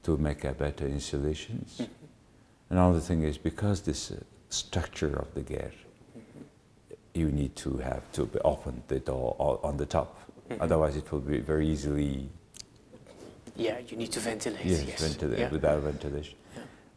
to 0.04 0.16
make 0.16 0.44
a 0.44 0.52
better 0.52 0.86
installations. 0.86 1.80
Another 2.70 3.00
thing 3.00 3.22
is 3.22 3.36
because 3.38 3.82
this 3.82 4.10
uh, 4.10 4.16
structure 4.48 5.14
of 5.18 5.34
the 5.34 5.42
Ger, 5.42 5.70
you 7.12 7.30
need 7.30 7.54
to 7.56 7.76
have 7.78 8.10
to 8.12 8.24
be 8.26 8.38
open 8.40 8.82
the 8.88 9.00
door 9.00 9.36
on 9.62 9.76
the 9.76 9.86
top. 9.86 10.18
Mm-hmm. 10.50 10.62
Otherwise, 10.62 10.96
it 10.96 11.10
will 11.10 11.20
be 11.20 11.38
very 11.38 11.66
easily 11.68 12.28
Yeah, 13.56 13.78
you 13.88 13.96
need 13.96 14.12
to 14.12 14.20
ventilate. 14.20 14.64
yes, 14.64 14.84
Yes. 14.84 15.00
ventilate 15.00 15.38
Yeah. 15.38 15.50
without 15.50 15.82
ventilation. 15.82 16.36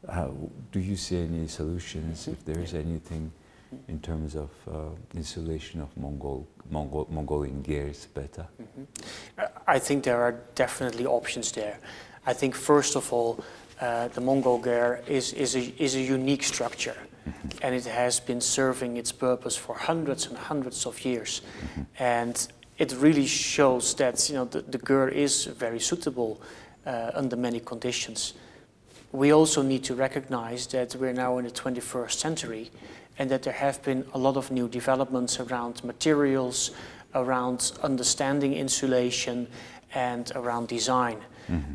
How, 0.10 0.26
uh, 0.26 0.32
do 0.72 0.80
you 0.80 0.96
see 0.96 1.18
any 1.18 1.48
solutions? 1.48 2.22
Mm-hmm. 2.22 2.32
If 2.32 2.46
there 2.46 2.60
is 2.60 2.74
anything 2.74 3.32
mm-hmm. 3.32 3.92
in 3.92 4.00
terms 4.00 4.36
of 4.36 4.50
uh, 4.68 4.74
insulation 5.14 5.82
of 5.82 5.96
Mongol, 5.96 6.48
Mongol 6.70 7.08
Mongolian 7.10 7.62
gers 7.64 8.08
better? 8.14 8.48
I 9.68 9.80
think 9.80 10.04
there 10.04 10.22
are 10.22 10.36
definitely 10.56 11.06
options 11.06 11.52
there. 11.52 11.78
I 12.26 12.34
think 12.34 12.56
first 12.56 12.96
of 12.96 13.14
all, 13.14 13.40
uh, 13.80 14.08
the 14.10 14.22
Mongol 14.22 14.60
ger 14.62 15.02
is, 15.08 15.34
is, 15.34 15.56
a, 15.56 15.62
is 15.78 15.96
a 15.96 16.02
unique 16.02 16.44
structure 16.44 16.98
and 17.62 17.76
it 17.76 17.86
has 17.86 18.20
been 18.20 18.42
serving 18.42 18.98
its 18.98 19.12
purpose 19.12 19.56
for 19.56 19.76
hundreds 19.76 20.28
and 20.28 20.38
hundreds 20.38 20.86
of 20.86 21.04
years. 21.06 21.42
And 22.00 22.48
it 22.78 22.94
really 23.00 23.26
shows 23.26 23.96
that 23.96 24.30
you 24.30 24.36
know, 24.36 24.46
the, 24.46 24.62
the 24.62 24.78
Ger 24.78 25.08
is 25.08 25.46
very 25.46 25.80
suitable 25.80 26.42
uh, 26.86 27.12
under 27.14 27.36
many 27.36 27.60
conditions. 27.60 28.34
We 29.12 29.32
also 29.34 29.62
need 29.62 29.84
to 29.86 29.96
recognize 29.96 30.68
that 30.68 30.96
we're 30.96 31.14
now 31.14 31.38
in 31.38 31.46
the 31.46 31.52
21st 31.52 32.12
century 32.12 32.72
and 33.18 33.32
that 33.32 33.44
there 33.44 33.54
have 33.54 33.82
been 33.84 34.06
a 34.14 34.18
lot 34.18 34.38
of 34.38 34.52
new 34.52 34.68
developments 34.68 35.40
around 35.40 35.84
materials, 35.84 36.72
around 37.16 37.72
understanding 37.82 38.54
insulation, 38.54 39.48
and 39.96 40.32
around 40.36 40.68
design. 40.68 41.18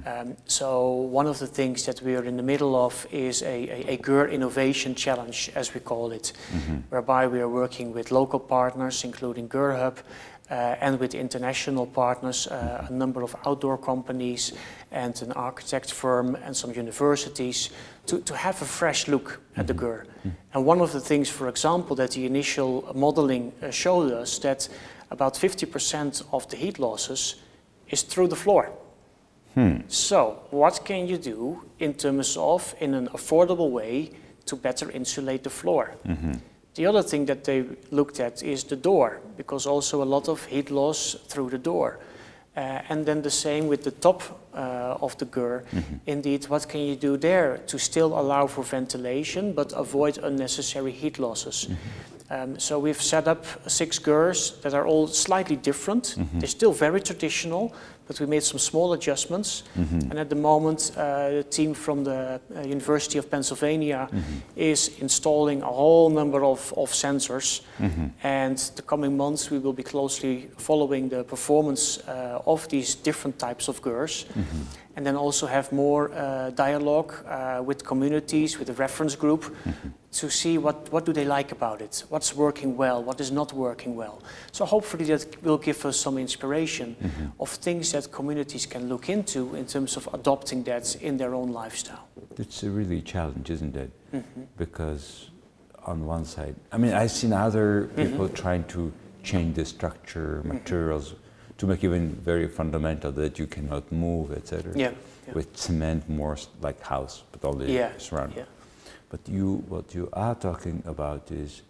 Um, 0.07 0.37
so 0.47 0.91
one 0.91 1.27
of 1.27 1.39
the 1.39 1.47
things 1.47 1.87
that 1.87 2.03
we 2.03 2.15
are 2.15 2.25
in 2.25 2.37
the 2.37 2.43
middle 2.43 2.77
of 2.77 3.07
is 3.11 3.43
a, 3.43 3.47
a, 3.47 3.95
a 3.95 3.97
GER 3.97 4.29
Innovation 4.29 4.95
Challenge, 4.95 5.51
as 5.55 5.73
we 5.73 5.81
call 5.81 6.13
it, 6.13 6.33
whereby 6.91 7.27
we 7.27 7.41
are 7.41 7.49
working 7.49 7.93
with 7.95 8.11
local 8.11 8.39
partners, 8.39 9.03
including 9.03 9.49
GER 9.49 9.73
Hub, 9.73 9.99
Uh, 10.53 10.77
and 10.83 11.01
with 11.01 11.15
international 11.15 11.87
partners, 11.87 12.47
uh, 12.47 12.87
a 12.87 12.93
number 12.93 13.23
of 13.23 13.35
outdoor 13.47 13.79
companies 13.79 14.53
and 14.91 15.23
an 15.23 15.33
architect 15.33 15.91
firm 15.91 16.35
and 16.45 16.55
some 16.55 16.75
universities 16.75 17.71
to, 18.05 18.21
to 18.21 18.37
have 18.37 18.61
a 18.61 18.65
fresh 18.67 19.09
look 19.09 19.41
at 19.57 19.67
the 19.67 19.73
mm-hmm. 19.73 19.87
GER. 19.87 20.07
Mm-hmm. 20.19 20.29
And 20.53 20.67
one 20.67 20.83
of 20.83 20.93
the 20.93 21.01
things, 21.01 21.31
for 21.31 21.49
example, 21.49 21.97
that 21.97 22.11
the 22.11 22.27
initial 22.27 22.93
modeling 22.95 23.55
uh, 23.63 23.71
showed 23.71 24.13
us 24.13 24.39
that 24.41 24.69
about 25.11 25.33
50% 25.37 26.23
of 26.33 26.47
the 26.51 26.57
heat 26.59 26.79
losses 26.79 27.37
is 27.89 28.03
through 28.03 28.29
the 28.29 28.37
floor. 28.37 28.71
Hmm. 29.55 29.77
So, 29.89 30.43
what 30.51 30.85
can 30.85 31.09
you 31.09 31.17
do 31.17 31.63
in 31.79 31.95
terms 31.95 32.37
of, 32.37 32.75
in 32.81 32.93
an 32.95 33.09
affordable 33.09 33.71
way, 33.71 34.11
to 34.45 34.57
better 34.57 34.91
insulate 34.91 35.45
the 35.45 35.51
floor? 35.51 35.95
Mm-hmm. 36.07 36.33
The 36.75 36.87
other 36.87 37.03
thing 37.03 37.27
that 37.27 37.45
they 37.45 37.65
looked 37.91 38.21
at 38.21 38.43
is 38.43 38.65
the 38.65 38.77
door, 38.77 39.21
because 39.37 39.67
also 39.67 40.03
a 40.03 40.05
lot 40.05 40.29
of 40.29 40.45
heat 40.47 40.71
loss 40.71 41.17
through 41.29 41.51
the 41.51 41.59
door. 41.59 41.99
Uh, 42.57 42.81
and 42.89 43.07
then 43.07 43.23
the 43.23 43.31
same 43.31 43.67
with 43.67 43.83
the 43.83 43.91
top 43.91 44.23
uh, 44.55 44.97
of 45.01 45.17
the 45.17 45.25
GER. 45.25 45.65
Indeed, 46.07 46.45
what 46.49 46.69
can 46.69 46.81
you 46.81 46.97
do 46.97 47.17
there 47.17 47.59
to 47.67 47.79
still 47.79 48.19
allow 48.19 48.47
for 48.47 48.63
ventilation 48.63 49.55
but 49.55 49.73
avoid 49.73 50.19
unnecessary 50.19 50.93
heat 50.93 51.19
losses? 51.19 51.69
Um, 52.31 52.59
so 52.59 52.79
we've 52.79 53.01
set 53.01 53.29
up 53.29 53.45
six 53.71 53.99
GERs 53.99 54.59
that 54.63 54.75
are 54.75 54.87
all 54.87 55.07
slightly 55.07 55.57
different. 55.57 56.17
They're 56.35 56.49
still 56.49 56.73
very 56.73 57.01
traditional, 57.01 57.75
but 58.13 58.21
we 58.21 58.27
made 58.27 58.43
some 58.43 58.59
small 58.59 58.93
adjustments. 58.93 59.63
And 60.11 60.19
at 60.19 60.29
the 60.29 60.37
moment, 60.37 60.93
uh, 60.97 61.31
the 61.31 61.45
team 61.51 61.75
from 61.75 62.05
the 62.05 62.41
uh, 62.55 62.61
University 62.61 63.19
of 63.19 63.31
Pennsylvania 63.31 64.09
is 64.57 64.91
installing 65.01 65.63
a 65.63 65.67
whole 65.67 66.11
number 66.11 66.45
of, 66.45 66.73
of 66.77 66.93
sensors. 66.93 67.63
And 68.23 68.59
the 68.77 68.83
coming 68.83 69.17
months, 69.17 69.51
we 69.51 69.59
will 69.59 69.73
be 69.73 69.83
closely 69.83 70.49
following 70.59 71.09
the 71.09 71.25
performance 71.25 71.99
uh, 72.07 72.43
of 72.47 72.69
these 72.69 72.95
different 72.95 73.39
types 73.39 73.69
of 73.69 73.81
GERs. 73.83 74.27
And 74.95 75.07
then 75.07 75.17
also 75.17 75.47
have 75.47 75.73
more 75.73 76.13
uh, 76.13 76.51
dialogue 76.51 77.15
uh, 77.27 77.63
with 77.65 77.83
communities, 77.83 78.59
with 78.59 78.67
the 78.67 78.75
reference 78.75 79.17
group, 79.17 79.45
mm-hmm. 79.45 79.89
to 80.13 80.29
see 80.29 80.59
what, 80.59 80.93
what 80.93 81.07
do 81.07 81.15
they 81.15 81.25
like 81.25 81.51
about 81.51 81.81
it, 81.81 82.05
what's 82.11 82.37
working 82.37 82.77
well, 82.77 83.03
what 83.03 83.19
is 83.19 83.31
not 83.31 83.55
working 83.55 83.97
well. 83.97 84.23
So 84.53 84.67
hopefully 84.67 85.07
that 85.07 85.43
will 85.43 85.57
give 85.57 85.87
us 85.87 85.97
some 85.97 86.19
inspiration 86.19 86.95
mm-hmm. 87.03 87.27
of 87.41 87.49
things 87.49 87.93
that 87.93 88.03
that 88.03 88.13
communities 88.13 88.67
can 88.67 88.89
look 88.89 89.09
into 89.09 89.55
in 89.55 89.67
terms 89.67 89.97
of 89.97 90.09
adopting 90.13 90.65
that 90.65 90.97
in 90.97 91.17
their 91.17 91.35
own 91.35 91.53
lifestyle. 91.53 92.09
It's 92.39 92.63
a 92.63 92.71
really 92.71 93.01
challenge, 93.01 93.51
isn't 93.51 93.77
it? 93.77 93.91
Mm-hmm. 94.13 94.43
Because 94.57 95.31
on 95.85 96.07
one 96.07 96.25
side, 96.25 96.55
I 96.71 96.79
mean, 96.79 96.93
I've 96.93 97.11
seen 97.11 97.33
other 97.33 97.91
people 97.97 98.29
trying 98.29 98.65
to 98.65 98.93
change 99.23 99.57
the 99.57 99.65
structure, 99.65 100.43
materials, 100.45 101.15
to 101.59 101.67
make 101.67 101.85
even 101.85 102.11
very 102.25 102.49
fundamental 102.49 103.13
that 103.13 103.39
you 103.39 103.47
cannot 103.47 103.91
move, 103.93 104.33
etc. 104.33 104.73
Yeah, 104.77 104.93
yeah. 105.27 105.35
With 105.35 105.57
cement, 105.57 106.09
more 106.09 106.37
like 106.61 106.81
house, 106.83 107.23
but 107.33 107.45
only 107.45 107.75
Yeah, 107.75 107.93
surrounded. 107.99 108.37
yeah. 108.39 108.45
But 109.11 109.21
you, 109.29 109.65
what 109.69 109.95
you 109.95 110.09
are 110.13 110.35
talking 110.35 110.83
about 110.87 111.31
is 111.31 111.63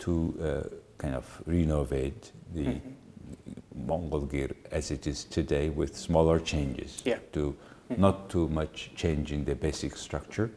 to 0.00 0.12
uh, 0.40 0.76
kind 0.98 1.14
of 1.14 1.42
renovate 1.46 2.32
the 2.54 2.64
Mm-hmm. 2.64 3.86
Mongol 3.86 4.26
ger 4.26 4.50
as 4.72 4.90
it 4.90 5.06
is 5.06 5.24
today 5.24 5.68
with 5.68 5.96
smaller 5.96 6.40
changes. 6.40 7.02
Yeah. 7.04 7.18
To 7.32 7.54
not 7.96 8.28
too 8.30 8.48
much 8.48 8.90
changing 8.96 9.44
the 9.44 9.54
basic 9.54 9.96
structure. 9.96 10.50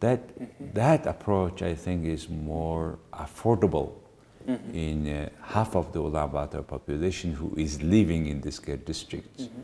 That 0.00 0.20
Mm-hmm. 0.38 0.72
that 0.74 1.06
approach, 1.06 1.62
I 1.62 1.74
think, 1.74 2.04
is 2.06 2.28
more 2.28 2.98
affordable 3.12 3.92
Mm-hmm. 4.46 4.74
in 4.74 5.08
uh, 5.08 5.28
half 5.42 5.74
of 5.74 5.92
the 5.92 6.00
Ulaanbaatar 6.00 6.64
population 6.64 7.32
who 7.32 7.52
is 7.56 7.82
living 7.82 8.26
in 8.26 8.40
this 8.40 8.60
ger 8.60 8.76
district. 8.76 9.38
Mm-hmm. 9.38 9.60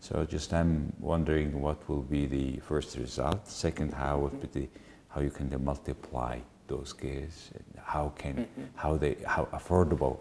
So 0.00 0.26
just 0.26 0.52
I'm 0.52 0.92
wondering 1.00 1.60
what 1.62 1.88
will 1.88 2.02
be 2.02 2.26
the 2.26 2.60
first 2.60 2.98
result. 2.98 3.48
Second, 3.48 3.94
how 3.94 4.18
would 4.18 4.38
be 4.42 4.48
the, 4.60 4.68
how 5.08 5.22
you 5.22 5.30
can 5.30 5.48
multiply 5.64 6.38
those 6.66 6.94
and 7.02 7.64
how 7.82 8.12
can 8.18 8.46
how 8.74 8.96
they 8.96 9.16
how 9.24 9.44
affordable 9.52 10.18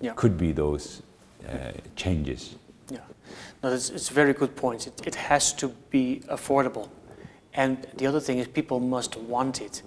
Yeah. 0.00 0.14
could 0.16 0.36
be 0.36 0.52
those 0.52 1.02
uh, 1.48 1.72
changes. 1.94 2.56
Yeah, 2.90 2.98
no, 3.62 3.72
it's, 3.72 3.90
it's 3.90 4.08
very 4.08 4.32
good 4.32 4.56
point. 4.56 4.86
It, 4.86 5.06
it 5.06 5.14
has 5.14 5.52
to 5.54 5.68
be 5.90 6.22
affordable. 6.28 6.88
And 7.54 7.76
the 7.96 8.06
other 8.06 8.20
thing 8.20 8.38
is 8.38 8.48
people 8.48 8.80
must 8.80 9.16
want 9.16 9.60
it. 9.60 9.82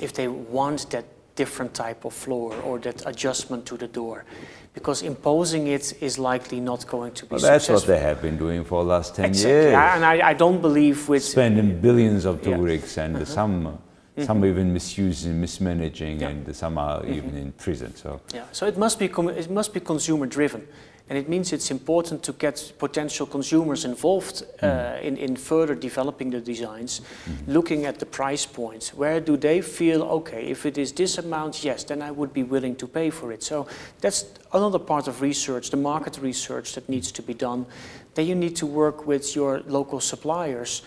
If 0.00 0.12
they 0.12 0.28
want 0.28 0.90
that 0.90 1.04
different 1.34 1.74
type 1.74 2.04
of 2.04 2.12
floor 2.14 2.54
or 2.62 2.78
that 2.80 3.06
adjustment 3.06 3.66
to 3.66 3.76
the 3.76 3.88
door. 3.88 4.24
Because 4.72 5.02
imposing 5.02 5.68
it 5.68 5.92
is 6.02 6.18
likely 6.18 6.60
not 6.60 6.86
going 6.86 7.12
to 7.14 7.26
be 7.26 7.32
Well, 7.36 7.40
that's 7.40 7.68
what 7.68 7.84
they 7.86 8.00
have 8.00 8.20
been 8.20 8.36
doing 8.36 8.64
for 8.64 8.82
the 8.82 8.90
last 8.90 9.14
10 9.14 9.24
Exactly. 9.26 9.50
years. 9.50 9.74
And 9.74 10.04
I, 10.04 10.30
I 10.30 10.34
don't 10.34 10.60
believe 10.60 11.08
with... 11.08 11.22
Spending 11.24 11.80
billions 11.80 12.24
of 12.24 12.44
Yeah. 12.44 12.54
Uh-huh. 12.54 12.62
Tugriks 12.62 12.98
and 12.98 13.26
some, 13.28 13.66
uh, 13.68 14.24
some 14.24 14.44
even 14.44 14.72
misusing, 14.72 15.40
mismanaging, 15.40 16.20
Yeah. 16.20 16.30
Mm-hmm. 16.30 16.46
and 16.46 16.56
some 16.56 16.78
are 16.78 17.06
even 17.06 17.36
in 17.36 17.52
prison. 17.52 17.94
So 17.94 18.20
Yeah, 18.34 18.44
so 18.50 18.66
it 18.66 18.76
must 18.76 18.98
be 18.98 19.08
com- 19.08 19.28
it 19.28 19.48
must 19.50 19.72
be 19.72 19.80
consumer 19.80 20.26
driven, 20.26 20.66
and 21.10 21.18
it 21.18 21.28
means 21.28 21.52
it's 21.52 21.70
important 21.70 22.22
to 22.22 22.32
get 22.32 22.72
potential 22.78 23.26
consumers 23.26 23.84
involved 23.84 24.42
uh, 24.62 24.66
mm. 24.66 25.02
in 25.02 25.16
in 25.18 25.36
further 25.36 25.74
developing 25.74 26.30
the 26.30 26.40
designs, 26.40 27.00
mm-hmm. 27.00 27.52
looking 27.52 27.84
at 27.84 27.98
the 27.98 28.06
price 28.06 28.46
points. 28.46 28.94
Where 28.94 29.20
do 29.20 29.36
they 29.36 29.60
feel 29.60 30.02
okay? 30.02 30.46
If 30.46 30.64
it 30.64 30.78
is 30.78 30.92
this 30.92 31.18
amount, 31.18 31.62
yes, 31.62 31.84
then 31.84 32.00
I 32.00 32.10
would 32.10 32.32
be 32.32 32.42
willing 32.42 32.76
to 32.76 32.86
pay 32.86 33.10
for 33.10 33.32
it. 33.32 33.42
So 33.42 33.66
that's 34.00 34.24
another 34.52 34.78
part 34.78 35.06
of 35.06 35.20
research, 35.20 35.68
the 35.68 35.76
market 35.76 36.18
research 36.18 36.74
that 36.74 36.88
needs 36.88 37.12
to 37.12 37.22
be 37.22 37.34
done. 37.34 37.66
Then 38.14 38.26
you 38.26 38.34
need 38.34 38.56
to 38.56 38.66
work 38.66 39.06
with 39.06 39.36
your 39.36 39.60
local 39.66 40.00
suppliers. 40.00 40.82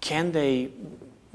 Can 0.00 0.30
they 0.30 0.70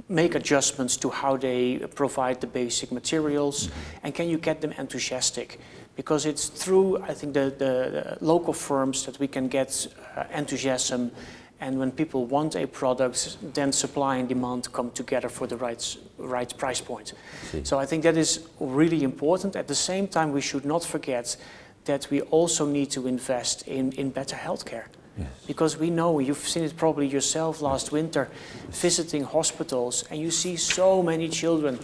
make 0.09 0.35
adjustments 0.35 0.95
to 0.97 1.09
how 1.09 1.35
they 1.35 1.79
provide 1.95 2.39
the 2.39 2.47
basic 2.47 2.91
materials 2.91 3.67
mm-hmm. 3.67 4.05
and 4.05 4.15
can 4.15 4.29
you 4.29 4.37
get 4.37 4.61
them 4.61 4.71
enthusiastic 4.77 5.59
because 5.97 6.25
it's 6.25 6.47
through 6.47 6.97
i 7.01 7.13
think 7.13 7.33
the, 7.33 7.53
the, 7.57 7.73
the 7.91 8.17
local 8.21 8.53
firms 8.53 9.05
that 9.05 9.19
we 9.19 9.27
can 9.27 9.49
get 9.49 9.87
uh, 10.15 10.23
enthusiasm 10.33 11.11
and 11.59 11.77
when 11.79 11.91
people 11.91 12.25
want 12.25 12.55
a 12.55 12.65
product 12.67 13.37
then 13.53 13.73
supply 13.73 14.17
and 14.17 14.29
demand 14.29 14.71
come 14.71 14.91
together 14.91 15.27
for 15.27 15.47
the 15.47 15.57
right, 15.57 15.97
right 16.17 16.57
price 16.57 16.79
point 16.79 17.13
See. 17.51 17.65
so 17.65 17.77
i 17.77 17.85
think 17.85 18.03
that 18.03 18.15
is 18.15 18.47
really 18.59 19.03
important 19.03 19.55
at 19.55 19.67
the 19.67 19.75
same 19.75 20.07
time 20.07 20.31
we 20.31 20.41
should 20.41 20.63
not 20.65 20.85
forget 20.85 21.35
that 21.83 22.07
we 22.11 22.21
also 22.21 22.65
need 22.65 22.91
to 22.91 23.07
invest 23.07 23.67
in, 23.67 23.91
in 23.93 24.11
better 24.11 24.35
healthcare 24.35 24.85
yes. 25.17 25.27
because 25.47 25.77
we 25.77 25.89
know, 25.89 26.19
you've 26.19 26.47
seen 26.47 26.63
it 26.63 26.77
probably 26.77 27.07
yourself 27.07 27.61
last 27.61 27.91
winter, 27.91 28.29
visiting 28.69 29.23
hospitals, 29.23 30.03
and 30.09 30.19
you 30.19 30.31
see 30.31 30.55
so 30.55 31.01
many 31.01 31.27
children 31.29 31.79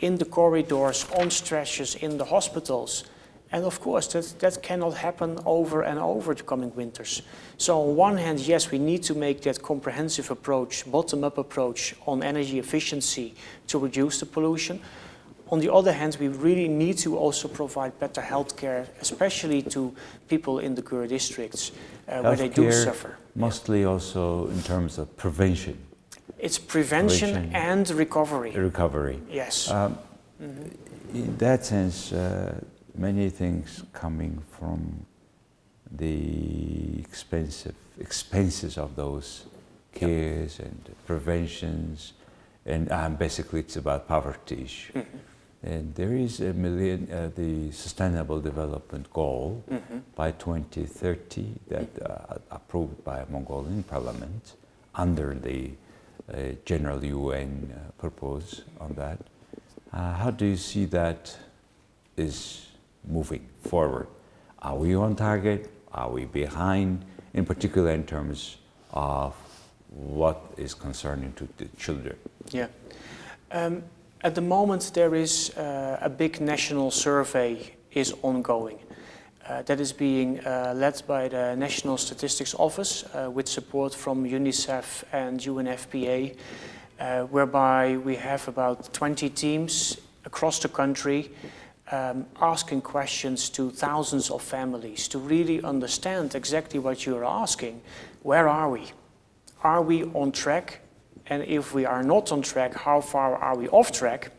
in 0.00 0.16
the 0.16 0.24
corridors, 0.24 1.06
on 1.18 1.30
stretchers 1.30 1.94
in 1.94 2.18
the 2.18 2.24
hospitals. 2.24 3.04
And 3.52 3.64
of 3.64 3.80
course, 3.80 4.08
that, 4.08 4.38
that 4.40 4.62
cannot 4.62 4.94
happen 4.94 5.38
over 5.46 5.82
and 5.82 5.98
over 5.98 6.34
the 6.34 6.42
coming 6.42 6.74
winters. 6.74 7.22
So, 7.58 7.80
on 7.80 7.96
one 7.96 8.16
hand, 8.18 8.40
yes, 8.40 8.70
we 8.70 8.78
need 8.78 9.02
to 9.04 9.14
make 9.14 9.40
that 9.42 9.62
comprehensive 9.62 10.30
approach, 10.30 10.84
bottom 10.90 11.22
up 11.24 11.38
approach 11.38 11.94
on 12.06 12.22
energy 12.22 12.58
efficiency 12.58 13.34
to 13.68 13.78
reduce 13.78 14.18
the 14.20 14.26
pollution. 14.26 14.80
On 15.52 15.60
the 15.60 15.72
other 15.72 15.92
hand, 15.92 16.16
we 16.20 16.26
really 16.26 16.66
need 16.66 16.98
to 16.98 17.16
also 17.16 17.46
provide 17.46 17.96
better 18.00 18.20
healthcare, 18.20 18.86
especially 19.00 19.62
to 19.62 19.94
people 20.28 20.58
in 20.58 20.74
the 20.74 20.82
Ger 20.82 21.06
districts 21.06 21.70
uh, 22.08 22.20
where 22.22 22.34
they 22.36 22.48
do 22.48 22.72
suffer. 22.72 23.16
Mostly 23.36 23.84
also 23.84 24.48
in 24.48 24.60
terms 24.62 24.98
of 24.98 25.06
prevention, 25.16 25.76
It's 26.38 26.58
prevention, 26.58 27.30
Prevention. 27.30 27.54
and 27.54 27.90
recovery. 27.90 28.50
recovery. 28.50 29.18
Yes. 29.30 29.70
Um, 29.70 29.96
In 31.14 31.36
that 31.38 31.64
sense, 31.64 32.12
uh, 32.12 32.52
many 32.98 33.30
things 33.30 33.84
coming 33.92 34.42
from 34.58 35.06
the 35.90 36.98
expensive 37.00 37.76
expenses 37.98 38.76
of 38.76 38.96
those 38.96 39.46
cares 39.92 40.58
and 40.58 40.94
preventions, 41.06 42.12
and 42.64 42.90
um, 42.92 43.16
basically 43.16 43.60
it's 43.60 43.76
about 43.76 44.08
poverty 44.08 44.62
issue. 44.64 44.92
Mm-hmm. 44.92 45.18
And 45.62 45.94
there 45.94 46.12
is 46.14 46.40
a 46.40 46.52
million, 46.52 47.10
uh, 47.10 47.30
the 47.34 47.72
Sustainable 47.72 48.40
Development 48.40 49.10
Goal 49.12 49.64
Mm-hmm. 49.70 49.98
by 50.14 50.30
2030 50.32 51.46
that 51.68 51.88
uh, 52.02 52.38
approved 52.50 53.02
by 53.04 53.24
Mongolian 53.28 53.82
Parliament 53.82 54.54
under 54.94 55.34
the 55.34 55.70
uh, 56.32 56.54
general 56.64 57.04
UN 57.04 57.72
uh, 57.72 57.90
purpose 58.00 58.62
on 58.80 58.94
that. 58.94 59.18
Uh, 59.92 60.14
how 60.14 60.30
do 60.30 60.44
you 60.44 60.56
see 60.56 60.84
that 60.86 61.36
is 62.16 62.65
moving 63.06 63.46
forward? 63.62 64.08
Are 64.60 64.76
we 64.76 64.94
on 64.94 65.16
target? 65.16 65.70
Are 65.92 66.10
we 66.10 66.24
behind? 66.24 67.04
In 67.34 67.44
particular, 67.44 67.90
in 67.90 68.04
terms 68.04 68.56
of 68.92 69.34
what 69.90 70.42
is 70.56 70.74
concerning 70.74 71.32
to 71.34 71.48
the 71.58 71.66
children. 71.76 72.16
Yeah. 72.50 72.68
Um, 73.50 73.82
at 74.22 74.34
the 74.34 74.40
moment, 74.40 74.90
there 74.94 75.14
is 75.14 75.56
uh, 75.56 75.98
a 76.00 76.10
big 76.10 76.40
national 76.40 76.90
survey 76.90 77.72
is 77.92 78.14
ongoing. 78.22 78.78
Uh, 79.48 79.62
that 79.62 79.78
is 79.78 79.92
being 79.92 80.40
uh, 80.40 80.74
led 80.76 81.00
by 81.06 81.28
the 81.28 81.54
National 81.54 81.96
Statistics 81.96 82.54
Office 82.58 83.04
uh, 83.14 83.30
with 83.30 83.48
support 83.48 83.94
from 83.94 84.24
UNICEF 84.24 85.04
and 85.12 85.38
UNFPA, 85.38 86.36
uh, 86.98 87.22
whereby 87.24 87.96
we 87.98 88.16
have 88.16 88.48
about 88.48 88.92
20 88.92 89.30
teams 89.30 89.98
across 90.24 90.58
the 90.58 90.68
country 90.68 91.30
um, 91.92 92.26
asking 92.40 92.82
questions 92.82 93.48
to 93.50 93.70
thousands 93.70 94.30
of 94.30 94.42
families 94.42 95.08
to 95.08 95.18
really 95.18 95.62
understand 95.62 96.34
exactly 96.34 96.78
what 96.78 97.06
you're 97.06 97.24
asking. 97.24 97.80
Where 98.22 98.48
are 98.48 98.68
we? 98.70 98.92
Are 99.62 99.82
we 99.82 100.04
on 100.04 100.32
track? 100.32 100.80
And 101.26 101.42
if 101.44 101.74
we 101.74 101.84
are 101.84 102.02
not 102.02 102.32
on 102.32 102.42
track, 102.42 102.74
how 102.74 103.00
far 103.00 103.36
are 103.36 103.56
we 103.56 103.68
off 103.68 103.92
track? 103.92 104.30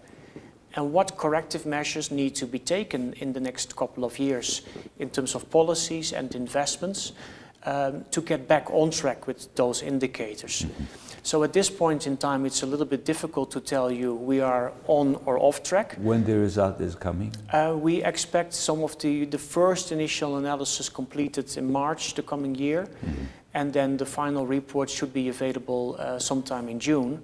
And 0.76 0.94
what 0.94 1.18
corrective 1.18 1.66
measures 1.66 2.12
need 2.12 2.36
to 2.36 2.46
be 2.46 2.60
taken 2.60 3.14
in 3.14 3.34
the 3.34 3.40
next 3.40 3.76
couple 3.76 4.06
of 4.06 4.20
years 4.20 4.62
in 5.00 5.10
terms 5.10 5.34
of 5.34 5.50
policies 5.50 6.14
and 6.14 6.36
investments 6.36 7.14
um, 7.68 8.06
to 8.12 8.22
get 8.22 8.48
back 8.48 8.66
on 8.72 8.90
track 8.92 9.28
with 9.28 9.54
those 9.56 9.86
indicators? 9.86 10.66
So 11.24 11.44
at 11.44 11.52
this 11.52 11.70
point 11.70 12.08
in 12.08 12.16
time, 12.16 12.46
it's 12.46 12.64
a 12.64 12.66
little 12.66 12.86
bit 12.86 13.04
difficult 13.04 13.52
to 13.52 13.60
tell 13.60 13.92
you 13.92 14.16
we 14.16 14.40
are 14.40 14.72
on 14.88 15.18
or 15.26 15.38
off 15.38 15.62
track. 15.62 15.98
When 16.02 16.24
the 16.24 16.38
result 16.38 16.80
is 16.80 16.96
coming? 16.96 17.34
Uh, 17.52 17.76
we 17.78 18.02
expect 18.04 18.54
some 18.54 18.82
of 18.84 18.98
the, 19.00 19.26
the 19.26 19.38
first 19.38 19.92
initial 19.92 20.38
analysis 20.38 20.88
completed 20.90 21.58
in 21.58 21.70
March 21.70 22.14
the 22.14 22.24
coming 22.24 22.56
year, 22.56 22.88
and 23.54 23.74
then 23.74 23.98
the 23.98 24.06
final 24.06 24.48
report 24.48 24.90
should 24.90 25.12
be 25.12 25.28
available 25.28 25.98
uh, 26.00 26.18
sometime 26.20 26.70
in 26.70 26.80
June. 26.80 27.22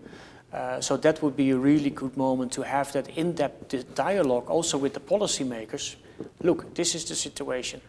Uh, 0.51 0.81
so 0.81 0.97
that 0.97 1.21
would 1.23 1.37
be 1.37 1.51
a 1.51 1.57
really 1.57 1.89
good 1.89 2.17
moment 2.17 2.51
to 2.51 2.61
have 2.61 2.91
that 2.91 3.07
in-depth 3.17 3.95
dialogue 3.95 4.49
also 4.49 4.77
with 4.77 4.93
the 4.93 4.99
policymakers. 4.99 5.95
Look, 6.41 6.75
this 6.75 6.93
is 6.93 7.05
the 7.05 7.15
situation. 7.15 7.79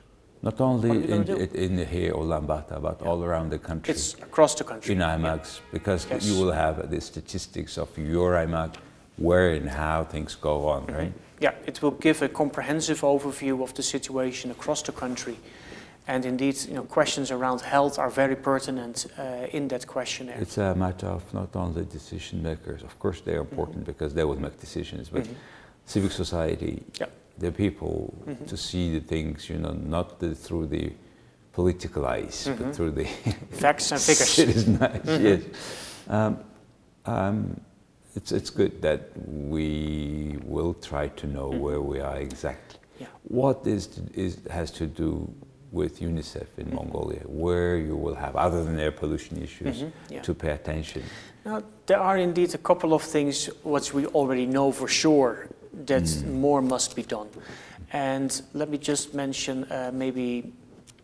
Not 0.44 0.60
only 0.60 0.90
in, 1.10 1.22
in 1.54 1.86
here, 1.86 2.12
Ulaanbaatar, 2.12 2.80
but 2.82 3.00
all 3.02 3.24
around 3.24 3.48
the 3.50 3.58
country. 3.58 3.94
It's 3.94 4.12
across 4.14 4.54
the 4.54 4.64
country. 4.64 4.94
in 4.94 5.00
aimags, 5.00 5.60
because 5.72 6.06
Yes. 6.10 6.26
you 6.26 6.34
will 6.44 6.52
have 6.52 6.90
the 6.90 7.00
statistics 7.00 7.78
of 7.78 7.88
your 7.96 8.32
aimags, 8.34 8.74
where 9.16 9.52
and 9.54 9.68
how 9.70 10.04
things 10.04 10.34
go 10.40 10.68
on, 10.68 10.86
right? 10.86 11.12
Yeah, 11.40 11.54
it 11.66 11.80
will 11.82 11.96
give 11.98 12.20
a 12.22 12.28
comprehensive 12.28 13.00
overview 13.00 13.62
of 13.62 13.72
the 13.72 13.82
situation 13.82 14.50
across 14.50 14.82
the 14.82 14.92
country. 14.92 15.36
And 16.06 16.24
indeed, 16.26 16.56
you 16.68 16.74
know, 16.74 16.82
questions 16.84 17.30
around 17.30 17.62
health 17.62 17.98
are 17.98 18.10
very 18.10 18.36
pertinent 18.36 19.06
uh, 19.18 19.46
in 19.56 19.68
that 19.68 19.86
questionnaire. 19.86 20.38
It's 20.42 20.58
a 20.58 20.74
matter 20.74 21.06
of 21.08 21.22
not 21.32 21.56
only 21.56 21.84
decision 21.86 22.42
makers. 22.42 22.82
Of 22.82 22.98
course, 22.98 23.22
they 23.22 23.32
are 23.32 23.40
important 23.40 23.76
Mm-hmm. 23.78 23.92
because 23.92 24.12
they 24.14 24.24
will 24.24 24.40
make 24.40 24.60
decisions, 24.60 25.08
but 25.08 25.26
civic 25.86 26.12
society, 26.12 26.82
Yeah. 27.00 27.08
The 27.38 27.50
people, 27.52 28.14
Mm-hmm. 28.26 28.44
to 28.46 28.56
see 28.56 28.98
the 28.98 29.00
things, 29.00 29.48
you 29.50 29.58
know, 29.58 29.72
not 29.72 30.20
the, 30.20 30.34
through 30.34 30.66
the 30.66 30.92
political 31.52 32.06
eyes, 32.06 32.46
Mm-hmm. 32.48 32.64
but 32.64 32.76
through 32.76 32.90
the 32.92 33.04
Facts 33.50 33.92
and 33.92 34.00
figures. 34.00 34.28
citizen 34.40 34.82
eyes. 34.82 35.00
Mm-hmm. 35.02 35.26
Yes. 35.26 35.42
Um, 36.08 36.38
um, 37.06 37.60
it's, 38.16 38.30
it's 38.32 38.50
good 38.50 38.80
that 38.82 39.10
we 39.26 40.38
will 40.44 40.74
try 40.74 41.08
to 41.08 41.26
know 41.26 41.48
where 41.48 41.80
we 41.80 42.00
are 42.00 42.16
exactly. 42.18 42.78
Mm-hmm. 42.78 43.02
Yeah. 43.02 43.06
What 43.24 43.66
is, 43.66 43.98
is 44.14 44.38
has 44.50 44.70
to 44.72 44.86
do 44.86 45.32
with 45.72 46.00
UNICEF 46.00 46.46
in 46.58 46.72
Mongolia, 46.72 47.22
where 47.26 47.76
you 47.76 47.96
will 47.96 48.14
have, 48.14 48.36
other 48.36 48.62
than 48.62 48.78
air 48.78 48.92
pollution 48.92 49.42
issues, 49.42 49.82
yeah. 50.08 50.22
to 50.22 50.32
pay 50.32 50.50
attention? 50.50 51.02
Now, 51.44 51.62
there 51.86 51.98
are 51.98 52.16
indeed 52.16 52.54
a 52.54 52.58
couple 52.58 52.94
of 52.94 53.02
things 53.02 53.46
which 53.64 53.92
we 53.92 54.06
already 54.06 54.46
know 54.46 54.70
for 54.70 54.86
sure 54.86 55.48
that 55.86 56.24
more 56.26 56.62
must 56.62 56.94
be 56.96 57.02
done. 57.02 57.28
And 57.92 58.42
let 58.54 58.68
me 58.68 58.78
just 58.78 59.14
mention 59.14 59.64
uh, 59.64 59.90
maybe 59.92 60.52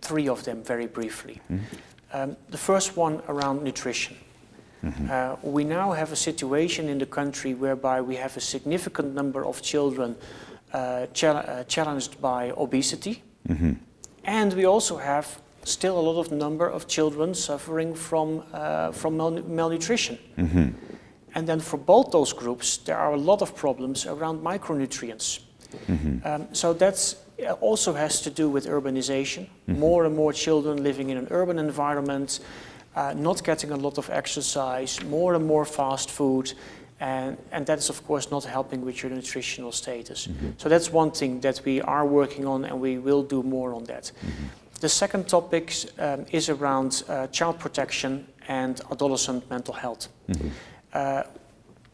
three 0.00 0.28
of 0.28 0.42
them 0.44 0.62
very 0.62 0.87
briefly. 0.87 1.40
Um, 2.12 2.37
the 2.50 2.59
first 2.59 2.96
one 2.96 3.22
around 3.28 3.62
nutrition. 3.62 4.16
Uh, 5.11 5.37
we 5.42 5.62
now 5.62 5.92
have 5.92 6.11
a 6.11 6.16
situation 6.16 6.88
in 6.88 6.98
the 6.98 7.06
country 7.06 7.52
whereby 7.54 8.00
we 8.00 8.16
have 8.16 8.37
a 8.37 8.40
significant 8.40 9.14
number 9.14 9.44
of 9.44 9.61
children 9.62 10.16
uh, 10.72 11.06
chal- 11.12 11.44
uh, 11.46 11.64
challenged 11.64 12.20
by 12.20 12.50
obesity. 12.56 13.22
And 14.24 14.52
we 14.54 14.64
also 14.64 14.96
have 14.96 15.26
still 15.64 15.98
a 15.98 16.00
lot 16.00 16.18
of 16.18 16.33
number 16.33 16.66
of 16.66 16.87
children 16.87 17.35
suffering 17.35 17.94
from, 17.94 18.42
uh, 18.52 18.90
from 18.92 19.16
mal- 19.16 19.42
malnutrition. 19.46 20.18
And 21.34 21.46
then 21.46 21.60
for 21.60 21.78
both 21.78 22.10
those 22.10 22.32
groups, 22.32 22.78
there 22.78 22.96
are 22.96 23.12
a 23.12 23.16
lot 23.16 23.42
of 23.42 23.54
problems 23.54 24.06
around 24.06 24.42
micronutrients. 24.42 25.40
Um, 26.24 26.48
so 26.52 26.72
that 26.74 27.16
also 27.60 27.92
has 27.92 28.20
to 28.22 28.30
do 28.30 28.48
with 28.48 28.66
urbanization. 28.66 29.46
More 29.78 30.06
and 30.06 30.16
more 30.16 30.32
children 30.32 30.82
living 30.82 31.10
in 31.10 31.16
an 31.16 31.26
urban 31.30 31.58
environment, 31.58 32.40
uh, 32.96 33.14
not 33.16 33.44
getting 33.44 33.70
a 33.72 33.76
lot 33.76 33.98
of 33.98 34.10
exercise, 34.10 35.00
more 35.04 35.34
and 35.34 35.46
more 35.46 35.64
fast 35.64 36.10
food. 36.10 36.52
And, 36.98 37.36
and 37.52 37.64
that 37.66 37.78
is, 37.78 37.88
of 37.88 38.04
course, 38.06 38.30
not 38.30 38.44
helping 38.44 38.84
with 38.84 39.02
your 39.02 39.12
nutritional 39.12 39.72
status. 39.72 40.28
So 40.58 40.68
that's 40.68 40.92
one 40.92 41.10
thing 41.12 41.40
that 41.40 41.62
we 41.64 41.80
are 41.80 42.04
working 42.04 42.46
on, 42.46 42.64
and 42.64 42.80
we 42.80 42.98
will 42.98 43.22
do 43.22 43.42
more 43.42 43.72
on 43.74 43.84
that. 43.84 44.12
The 44.80 44.88
second 44.88 45.28
topic 45.28 45.72
um, 45.98 46.26
is 46.30 46.48
around 46.48 47.04
uh, 47.08 47.26
child 47.28 47.58
protection 47.58 48.26
and 48.48 48.80
adolescent 48.90 49.48
mental 49.50 49.74
health. 49.74 50.08
Uh, 50.92 51.22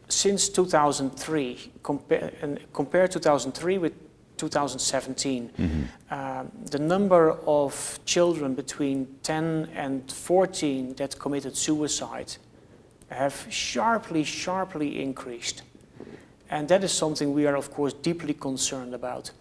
since 0.09 0.49
2003, 0.49 1.71
compare, 1.83 2.31
and 2.41 2.59
compare 2.73 3.07
2003 3.07 3.77
with 3.77 3.93
2017, 4.37 5.89
um, 6.11 6.51
the 6.71 6.79
number 6.79 7.31
of 7.45 7.99
children 8.05 8.53
between 8.53 9.07
10 9.23 9.69
and 9.75 10.09
14 10.11 10.95
that 10.95 11.19
committed 11.19 11.57
suicide 11.57 12.37
have 13.09 13.47
sharply, 13.49 14.23
sharply 14.23 15.01
increased. 15.01 15.63
And 16.49 16.67
that 16.69 16.83
is 16.83 16.91
something 16.91 17.33
we 17.33 17.45
are, 17.45 17.55
of 17.55 17.71
course, 17.71 17.93
deeply 17.93 18.33
concerned 18.33 18.93
about. 18.93 19.31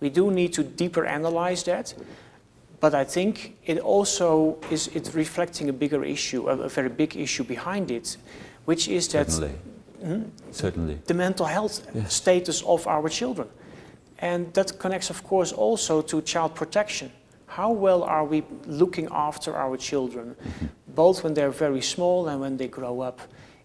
We 0.00 0.10
do 0.10 0.30
need 0.30 0.52
to 0.54 0.62
deeper 0.62 1.04
analyze 1.06 1.64
that, 1.64 1.94
but 2.80 2.94
I 2.94 3.04
think 3.04 3.56
it 3.64 3.78
also 3.78 4.58
is 4.70 4.88
it's 4.88 5.14
reflecting 5.14 5.68
a 5.68 5.72
bigger 5.72 6.04
issue, 6.04 6.48
a, 6.48 6.58
a 6.58 6.68
very 6.68 6.88
big 6.88 7.16
issue 7.16 7.44
behind 7.44 7.90
it, 7.90 8.16
which 8.64 8.88
is 8.88 9.08
that 9.08 9.30
Certainly. 9.30 9.54
Hmm? 10.04 10.22
Certainly. 10.50 10.98
the 11.06 11.14
mental 11.14 11.46
health 11.46 11.86
Yes. 11.94 12.14
status 12.14 12.62
of 12.62 12.86
our 12.86 13.08
children. 13.08 13.48
And 14.18 14.52
that 14.54 14.78
connects, 14.78 15.10
of 15.10 15.22
course, 15.24 15.52
also 15.52 16.02
to 16.02 16.22
child 16.22 16.54
protection. 16.54 17.10
How 17.46 17.70
well 17.70 18.02
are 18.02 18.24
we 18.24 18.44
looking 18.66 19.08
after 19.10 19.54
our 19.56 19.76
children, 19.76 20.34
mm-hmm. 20.34 20.66
both 20.94 21.22
when 21.22 21.34
they're 21.34 21.50
very 21.50 21.82
small 21.82 22.28
and 22.28 22.40
when 22.40 22.56
they 22.56 22.68
grow 22.68 23.00
up, 23.00 23.20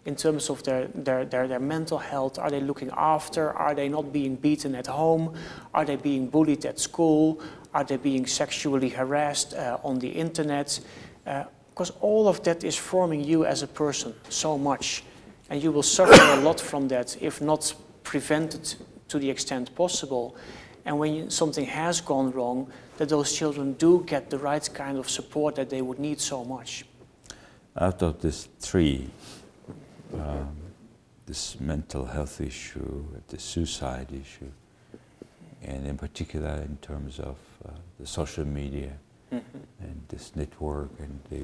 in 0.07 0.15
terms 0.15 0.49
of 0.49 0.63
their, 0.63 0.87
their, 0.95 1.25
their, 1.25 1.47
their 1.47 1.59
mental 1.59 1.97
health? 1.97 2.39
Are 2.39 2.49
they 2.49 2.61
looking 2.61 2.89
after? 2.95 3.51
Are 3.51 3.75
they 3.75 3.89
not 3.89 4.11
being 4.13 4.35
beaten 4.35 4.73
at 4.73 4.87
home? 4.87 5.33
Are 5.73 5.85
they 5.85 5.97
being 5.97 6.29
bullied 6.29 6.65
at 6.65 6.79
school? 6.79 7.41
Are 7.73 7.83
they 7.83 7.97
being 7.97 8.25
sexually 8.25 8.89
harassed 8.89 9.53
uh, 9.53 9.77
on 9.83 9.99
the 9.99 10.09
internet? 10.09 10.79
Uh, 11.25 11.43
Because 11.77 11.93
all 12.01 12.27
of 12.27 12.41
that 12.41 12.63
is 12.63 12.75
forming 12.75 13.23
you 13.23 13.45
as 13.45 13.61
a 13.61 13.67
person 13.67 14.11
so 14.29 14.57
much. 14.57 15.03
And 15.51 15.61
you 15.61 15.71
will 15.71 15.83
suffer 15.83 16.19
a 16.19 16.41
lot 16.41 16.59
from 16.59 16.87
that 16.87 17.15
if 17.21 17.39
not 17.39 17.71
prevented 18.01 18.73
to 19.09 19.19
the 19.19 19.29
extent 19.29 19.75
possible. 19.75 20.35
And 20.85 20.97
when 20.97 21.13
you- 21.13 21.29
something 21.29 21.65
has 21.65 22.01
gone 22.01 22.31
wrong, 22.31 22.71
that 22.97 23.09
those 23.09 23.31
children 23.31 23.73
do 23.73 24.03
get 24.07 24.31
the 24.31 24.39
right 24.39 24.67
kind 24.73 24.97
of 24.97 25.07
support 25.07 25.53
that 25.55 25.69
they 25.69 25.83
would 25.83 25.99
need 25.99 26.19
so 26.19 26.43
much. 26.43 26.83
Out 27.79 28.01
of 28.01 28.21
these 28.21 28.47
three, 28.59 29.11
um, 30.15 30.57
this 31.27 31.59
mental 31.59 32.05
health 32.05 32.41
issue, 32.41 33.05
the 33.27 33.37
suicide 33.37 34.11
issue, 34.11 34.51
and 35.61 35.85
in 35.85 35.95
particular 35.95 36.59
in 36.63 36.77
terms 36.77 37.19
of 37.19 37.37
uh, 37.63 37.69
the 37.99 38.07
social 38.07 38.45
media 38.45 38.97
Mm-hmm. 39.31 39.83
and 39.83 40.01
this 40.07 40.35
network 40.37 40.89
and 40.99 41.19
the 41.29 41.43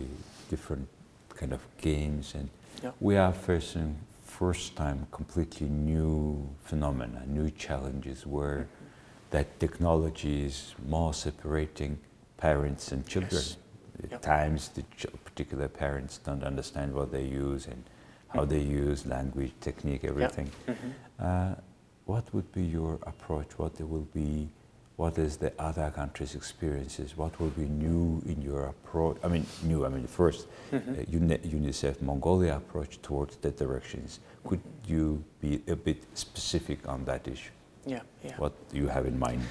different 0.50 0.88
kind 1.36 1.52
of 1.52 1.62
games, 1.78 2.34
and 2.34 2.50
Yeah. 2.82 2.91
we 3.02 3.17
are 3.17 3.34
facing 3.34 3.98
first 4.26 4.76
time 4.76 5.08
completely 5.12 5.67
new 5.67 6.48
phenomena, 6.63 7.24
new 7.28 7.52
challenges 7.52 8.26
where 8.26 8.60
mm-hmm. 8.60 8.86
that 9.32 9.60
technology 9.60 10.46
is 10.46 10.76
more 10.88 11.13
separating 11.13 12.00
parents 12.38 12.91
and 12.93 13.06
children. 13.06 13.41
Yes. 13.43 13.58
At 14.04 14.12
Yep. 14.12 14.22
times, 14.22 14.69
the 14.69 14.84
ch- 14.98 15.08
particular 15.26 15.67
parents 15.67 16.17
don't 16.17 16.43
understand 16.43 16.93
what 16.93 17.12
they 17.12 17.26
use 17.26 17.67
and 17.67 17.84
how 18.30 18.46
they 18.46 18.62
mm-hmm. 18.63 18.89
use 18.89 19.06
language, 19.06 19.52
technique, 19.60 20.04
everything. 20.06 20.50
Uh, 21.19 21.56
what 22.06 22.34
would 22.34 22.52
be 22.52 22.63
your 22.63 23.00
approach? 23.04 23.58
What 23.58 23.76
there 23.76 23.88
will 23.88 24.08
be? 24.13 24.50
What 24.95 25.17
is 25.17 25.38
the 25.38 25.51
other 25.58 25.89
countries' 25.89 26.36
experiences? 26.36 27.17
What 27.17 27.39
will 27.39 27.49
be 27.49 27.65
new 27.65 28.21
in 28.27 28.41
your 28.41 28.65
approach? 28.67 29.17
I 29.23 29.27
mean, 29.27 29.45
new. 29.63 29.86
I 29.86 29.89
mean, 29.89 30.06
first, 30.06 30.47
uh, 30.71 30.77
UNICEF 30.77 32.01
Mongolia 32.01 32.58
approach 32.58 33.01
towards 33.01 33.38
the 33.38 33.49
directions. 33.49 34.19
Could 34.45 34.62
you 34.88 35.23
be 35.41 35.62
a 35.67 35.75
bit 35.75 36.03
specific 36.13 36.88
on 36.88 37.06
that 37.06 37.27
issue? 37.27 37.51
Yeah, 37.88 38.01
yeah. 38.23 38.36
What 38.38 38.53
do 38.69 38.77
you 38.77 38.88
have 38.88 39.08
in 39.08 39.17
mind? 39.17 39.41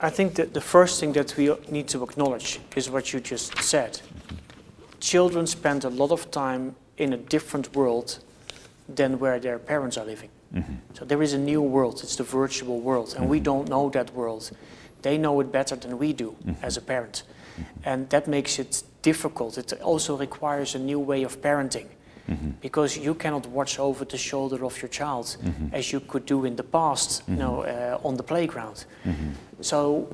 I 0.00 0.10
think 0.10 0.34
that 0.34 0.54
the 0.54 0.60
first 0.60 1.00
thing 1.00 1.12
that 1.12 1.36
we 1.36 1.54
need 1.68 1.88
to 1.88 2.02
acknowledge 2.02 2.60
is 2.76 2.88
what 2.88 3.12
you 3.12 3.20
just 3.20 3.56
said. 3.62 4.00
Children 5.00 5.46
spend 5.46 5.84
a 5.84 5.90
lot 5.90 6.12
of 6.12 6.30
time 6.30 6.76
in 6.98 7.12
a 7.12 7.16
different 7.16 7.74
world 7.74 8.18
than 8.88 9.18
where 9.18 9.40
their 9.40 9.58
parents 9.58 9.96
are 9.98 10.04
living. 10.04 10.30
Mm-hmm. 10.54 10.74
So 10.94 11.04
there 11.04 11.22
is 11.22 11.32
a 11.32 11.38
new 11.38 11.62
world, 11.62 12.00
it's 12.02 12.16
the 12.16 12.24
virtual 12.24 12.80
world, 12.80 13.14
and 13.16 13.28
we 13.28 13.38
mm-hmm. 13.38 13.44
don't 13.44 13.68
know 13.68 13.90
that 13.90 14.14
world. 14.14 14.50
They 15.02 15.18
know 15.18 15.40
it 15.40 15.50
better 15.50 15.76
than 15.76 15.98
we 15.98 16.12
do 16.12 16.30
mm-hmm. 16.30 16.64
as 16.64 16.76
a 16.76 16.80
parent. 16.80 17.24
And 17.84 18.08
that 18.10 18.26
makes 18.26 18.58
it 18.58 18.82
difficult. 19.02 19.58
It 19.58 19.72
also 19.82 20.16
requires 20.16 20.74
a 20.74 20.78
new 20.78 20.98
way 20.98 21.24
of 21.24 21.40
parenting. 21.40 21.86
Because 22.60 22.96
you 22.96 23.14
cannot 23.14 23.46
watch 23.46 23.78
over 23.78 24.06
the 24.06 24.16
shoulder 24.16 24.64
of 24.64 24.80
your 24.80 24.88
child 24.88 25.36
as 25.72 25.92
you 25.92 26.00
could 26.00 26.24
do 26.24 26.46
in 26.46 26.56
the 26.56 26.62
past, 26.62 27.22
you 27.28 27.36
know, 27.36 27.62
uh, 27.62 28.08
on 28.08 28.16
the 28.16 28.22
playground. 28.22 28.86
So 29.60 30.08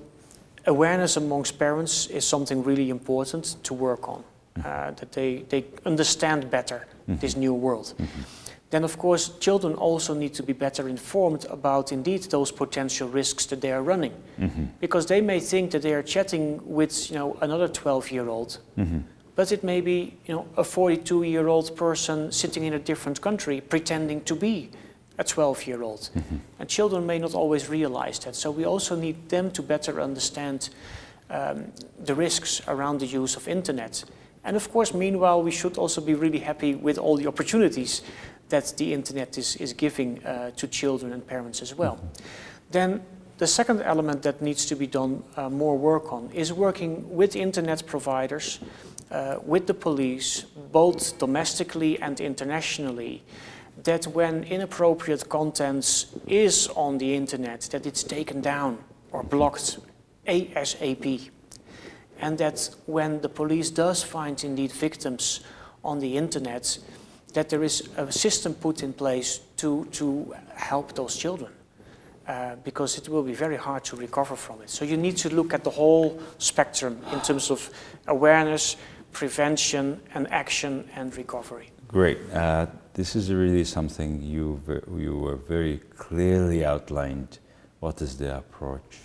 awareness 0.67 1.17
amongst 1.17 1.59
parents 1.59 2.07
is 2.07 2.25
something 2.25 2.65
really 2.65 2.91
important 2.91 3.57
to 3.63 3.75
work 3.75 4.09
on, 4.09 4.25
uh, 4.65 4.91
that 4.93 5.13
they, 5.13 5.45
they 5.49 5.65
understand 5.85 6.51
better 6.51 6.87
this 7.07 7.37
new 7.37 7.55
world. 7.55 7.95
Then, 8.71 8.85
of 8.85 8.99
course, 8.99 9.31
children 9.39 9.75
also 9.75 10.15
need 10.15 10.35
to 10.35 10.43
be 10.43 10.53
better 10.53 10.89
informed 10.89 11.47
about 11.47 11.91
indeed 11.91 12.25
those 12.25 12.53
potential 12.53 13.09
risks 13.09 13.47
that 13.47 13.61
they 13.63 13.73
are 13.73 13.83
running, 13.83 14.13
mm-hmm. 14.39 14.65
because 14.81 15.07
they 15.07 15.23
may 15.23 15.41
think 15.41 15.71
that 15.71 15.81
they 15.81 15.95
are 15.95 16.03
chatting 16.03 16.61
with 16.65 17.11
you 17.11 17.17
know 17.17 17.39
another 17.41 17.69
12-year-old, 17.69 18.59
mm-hmm. 18.77 18.99
but 19.37 19.53
it 19.53 19.65
may 19.65 19.81
be 19.81 20.15
you 20.27 20.35
know 20.35 20.47
a 20.59 20.63
42-year-old 20.63 21.77
person 21.77 22.31
sitting 22.31 22.65
in 22.65 22.75
a 22.75 22.79
different 22.79 23.23
country 23.23 23.63
pretending 23.63 24.21
to 24.25 24.35
be 24.37 24.69
a 25.17 25.25
12-year-old, 25.25 26.11
mm-hmm. 26.15 26.37
and 26.59 26.69
children 26.69 27.07
may 27.07 27.19
not 27.19 27.35
always 27.35 27.71
realize 27.71 28.19
that. 28.19 28.37
So 28.37 28.51
we 28.51 28.67
also 28.67 28.95
need 28.95 29.31
them 29.31 29.51
to 29.53 29.63
better 29.63 30.03
understand 30.03 30.69
um, 31.31 31.73
the 32.05 32.15
risks 32.15 32.61
around 32.69 33.01
the 33.01 33.07
use 33.07 33.35
of 33.35 33.49
internet. 33.49 34.05
And 34.45 34.57
of 34.57 34.71
course, 34.71 34.95
meanwhile, 34.95 35.43
we 35.43 35.51
should 35.51 35.77
also 35.79 36.01
be 36.01 36.15
really 36.15 36.39
happy 36.39 36.75
with 36.75 36.99
all 36.99 37.17
the 37.17 37.27
opportunities 37.27 38.03
that 38.49 38.75
the 38.77 38.93
internet 38.93 39.39
is, 39.39 39.57
is 39.57 39.73
giving 39.73 40.25
uh, 40.25 40.51
to 40.57 40.67
children 40.67 41.13
and 41.13 41.27
parents 41.27 41.63
as 41.63 41.75
well. 41.75 41.99
Then 42.71 43.03
the 43.39 43.47
second 43.47 43.83
element 43.83 44.23
that 44.23 44.43
needs 44.43 44.67
to 44.67 44.75
be 44.75 44.87
done 44.87 45.23
uh, 45.37 45.49
more 45.49 45.79
work 45.79 46.13
on 46.13 46.31
is 46.33 46.53
working 46.53 47.09
with 47.15 47.37
internet 47.37 47.87
providers, 47.87 48.59
uh, 49.11 49.39
with 49.45 49.67
the 49.67 49.75
police, 49.75 50.43
both 50.73 51.19
domestically 51.19 52.01
and 52.01 52.21
internationally, 52.21 53.23
that 53.85 54.07
when 54.09 54.43
inappropriate 54.45 55.29
content 55.29 56.07
is 56.27 56.69
on 56.75 56.99
the 56.99 57.15
internet, 57.15 57.61
that 57.71 57.87
it's 57.87 58.03
taken 58.03 58.41
down 58.41 58.79
or 59.13 59.23
blocked 59.23 59.79
ASAP. 60.27 61.31
And 62.21 62.39
that 62.39 62.71
when 62.87 63.21
the 63.21 63.29
police 63.29 63.71
does 63.71 64.03
find 64.03 64.43
indeed 64.43 64.73
victims 64.73 65.41
on 65.85 66.01
the 66.01 66.17
internet, 66.17 66.79
that 67.35 67.49
there 67.49 67.63
is 67.63 67.89
a 67.97 68.11
system 68.11 68.55
put 68.55 68.83
in 68.83 68.93
place 68.93 69.41
to, 69.57 69.87
to 69.93 70.35
help 70.55 70.95
those 70.95 71.17
children. 71.17 71.53
Uh, 72.29 72.57
because 72.63 72.99
it 72.99 73.09
will 73.09 73.23
be 73.23 73.33
very 73.33 73.57
hard 73.57 73.83
to 73.83 73.97
recover 73.97 74.37
from 74.37 74.61
it. 74.61 74.69
So 74.69 74.85
you 74.85 74.99
need 74.99 75.17
to 75.17 75.31
look 75.31 75.55
at 75.55 75.65
the 75.65 75.71
whole 75.71 76.21
spectrum 76.37 77.01
in 77.11 77.23
terms 77.23 77.51
of 77.51 77.71
awareness, 78.07 78.77
prevention, 79.13 79.99
and 80.13 80.31
action 80.31 80.87
and 80.95 81.17
recovery. 81.17 81.71
Great. 81.87 82.19
Uh, 82.35 82.67
this 82.93 83.17
is 83.17 83.33
really 83.33 83.65
something 83.65 84.21
you 84.21 84.61
you 84.95 85.17
were 85.17 85.37
very 85.37 85.79
clearly 85.97 86.67
outlined. 86.67 87.39
What 87.81 88.03
is 88.03 88.19
the 88.19 88.37
approach 88.37 88.99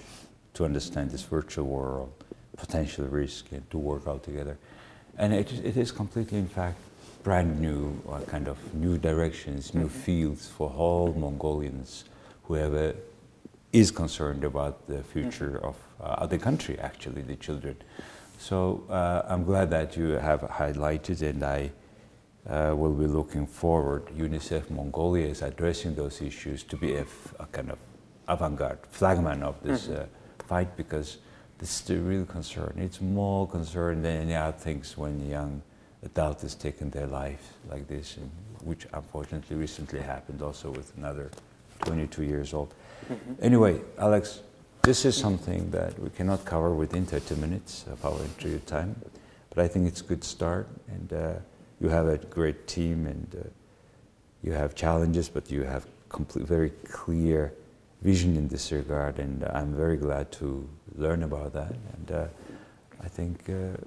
to 0.56 0.66
understand 0.66 1.12
this 1.12 1.24
virtual 1.24 1.66
world, 1.66 2.26
potential 2.58 3.06
risk, 3.06 3.54
and 3.54 3.64
to 3.70 3.78
work 3.78 4.06
out 4.06 4.24
together? 4.24 4.58
And 5.18 5.34
it, 5.34 5.50
it 5.64 5.78
is 5.78 5.94
completely, 5.94 6.40
in 6.40 6.50
fact, 6.50 6.78
brand 7.24 7.60
new 7.60 8.02
uh, 8.10 8.20
kind 8.22 8.48
of 8.48 8.58
new 8.74 8.98
directions, 8.98 9.74
new 9.74 9.82
mm 9.82 9.88
-hmm. 9.88 10.04
fields 10.06 10.50
for 10.50 10.70
all 10.78 11.14
Mongolians 11.14 12.06
who 12.44 12.56
have 12.56 12.96
is 13.72 13.92
concerned 13.92 14.44
about 14.46 14.88
the 14.88 15.04
future 15.04 15.58
of 15.64 15.76
uh, 16.00 16.28
the 16.28 16.38
country, 16.38 16.78
actually, 16.80 17.24
the 17.24 17.36
children. 17.36 17.76
So 18.38 18.84
uh, 18.90 19.24
I'm 19.28 19.44
glad 19.44 19.70
that 19.72 19.98
you 19.98 20.12
have 20.20 20.42
highlighted, 20.42 21.22
and 21.22 21.44
I 21.44 21.72
uh, 22.48 22.76
will 22.76 22.94
be 22.94 23.08
looking 23.08 23.48
forward. 23.48 24.04
UNICEF 24.16 24.70
Mongolia 24.70 25.28
is 25.28 25.42
addressing 25.42 25.96
those 25.96 26.22
issues 26.22 26.64
to 26.64 26.78
be 26.78 26.96
a, 26.96 27.06
a 27.40 27.46
kind 27.52 27.72
of 27.72 27.80
avant-garde 28.28 28.80
flagman 28.92 29.44
of 29.44 29.56
this 29.64 29.88
mm 29.88 29.96
-hmm. 29.96 30.06
fight 30.48 30.76
because 30.76 31.18
this 31.58 31.80
is 31.80 31.82
the 31.86 31.98
real 32.10 32.26
concern. 32.26 32.74
It's 32.78 33.02
more 33.02 33.48
concern 33.48 34.02
than 34.02 34.22
any 34.22 34.36
other 34.36 34.58
things 34.58 34.98
when 34.98 35.30
young 35.30 35.62
adult 36.06 36.42
has 36.42 36.56
taken 36.56 36.89
their 36.89 37.08
life 37.08 37.54
like 37.70 37.88
this, 37.88 38.18
which 38.63 38.88
unfortunately 38.94 39.56
recently 39.56 40.00
happened 40.00 40.42
also 40.42 40.72
with 40.72 40.96
another 40.98 41.30
22 41.86 42.24
years 42.24 42.54
old. 42.54 42.74
Mm-hmm. 43.10 43.34
Anyway, 43.42 43.82
Alex, 43.98 44.42
this 44.84 45.06
is 45.06 45.16
something 45.16 45.72
that 45.72 45.98
we 46.00 46.10
cannot 46.10 46.46
cover 46.46 46.74
within 46.74 47.06
30 47.06 47.36
minutes 47.36 47.86
of 47.92 48.04
our 48.06 48.22
interview 48.22 48.60
time, 48.60 48.96
but 49.50 49.63
I 49.63 49.68
think 49.68 49.88
it's 49.88 50.02
a 50.02 50.06
good 50.06 50.24
start, 50.24 50.68
and 50.88 51.13
uh, 51.13 51.34
you 51.80 51.89
have 51.89 52.08
a 52.08 52.18
great 52.18 52.68
team, 52.68 53.08
and 53.08 53.28
uh, 53.36 53.48
you 54.42 54.52
have 54.52 54.76
challenges, 54.76 55.30
but 55.30 55.50
you 55.50 55.63
have 55.63 55.86
complete, 56.10 56.46
very 56.46 56.72
clear 56.89 57.54
vision 58.02 58.36
in 58.36 58.48
this 58.50 58.72
regard, 58.72 59.20
and 59.20 59.46
I'm 59.46 59.74
very 59.74 59.98
glad 59.98 60.32
to 60.34 60.68
learn 60.96 61.24
about 61.24 61.54
that. 61.54 61.76
And 61.94 62.12
uh, 62.12 62.26
I 63.02 63.08
think 63.08 63.50
uh, 63.50 63.78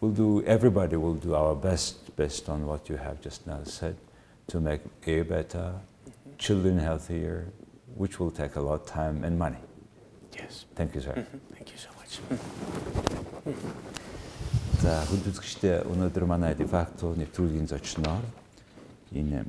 we'll 0.00 0.12
do. 0.12 0.42
Everybody 0.44 0.96
will 0.96 1.14
do 1.14 1.34
our 1.34 1.54
best 1.54 2.16
based 2.16 2.48
on 2.48 2.66
what 2.66 2.88
you 2.88 2.96
have 2.96 3.20
just 3.20 3.46
now 3.46 3.60
said 3.64 3.96
to 4.48 4.60
make 4.60 4.80
air 5.06 5.24
better, 5.24 5.74
mm-hmm. 5.74 6.36
children 6.38 6.78
healthier, 6.78 7.46
which 7.94 8.18
will 8.18 8.30
take 8.30 8.56
a 8.56 8.60
lot 8.60 8.80
of 8.80 8.86
time 8.86 9.24
and 9.24 9.38
money. 9.38 9.62
Yes. 10.36 10.64
Thank 10.74 10.94
you, 10.94 11.02
sir. 11.02 11.14
Mm 11.16 11.24
-hmm. 11.24 11.40
Thank 11.54 11.68
you 11.72 11.78
so 11.78 11.90
much. 11.98 12.20
За 14.80 15.04
хүндэтгэжтэй 15.04 15.84
өнөөдөр 15.92 16.24
манай 16.24 16.54
дефакто 16.56 17.12
нэвтрүүлгийн 17.12 17.68
зочноор 17.68 18.24
энэ 19.12 19.44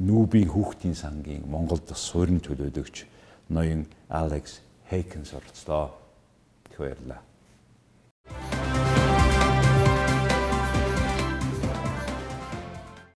нүүбийн 0.00 0.48
хүүхдийн 0.48 0.96
сангийн 0.96 1.44
Монголд 1.44 1.84
суурин 1.92 2.40
төлөөлөгч 2.40 3.04
ноён 3.52 3.84
Алекс 4.08 4.64
Хейкенс 4.88 5.36
оролцлоо. 5.36 5.92
Баярлалаа. 6.78 7.27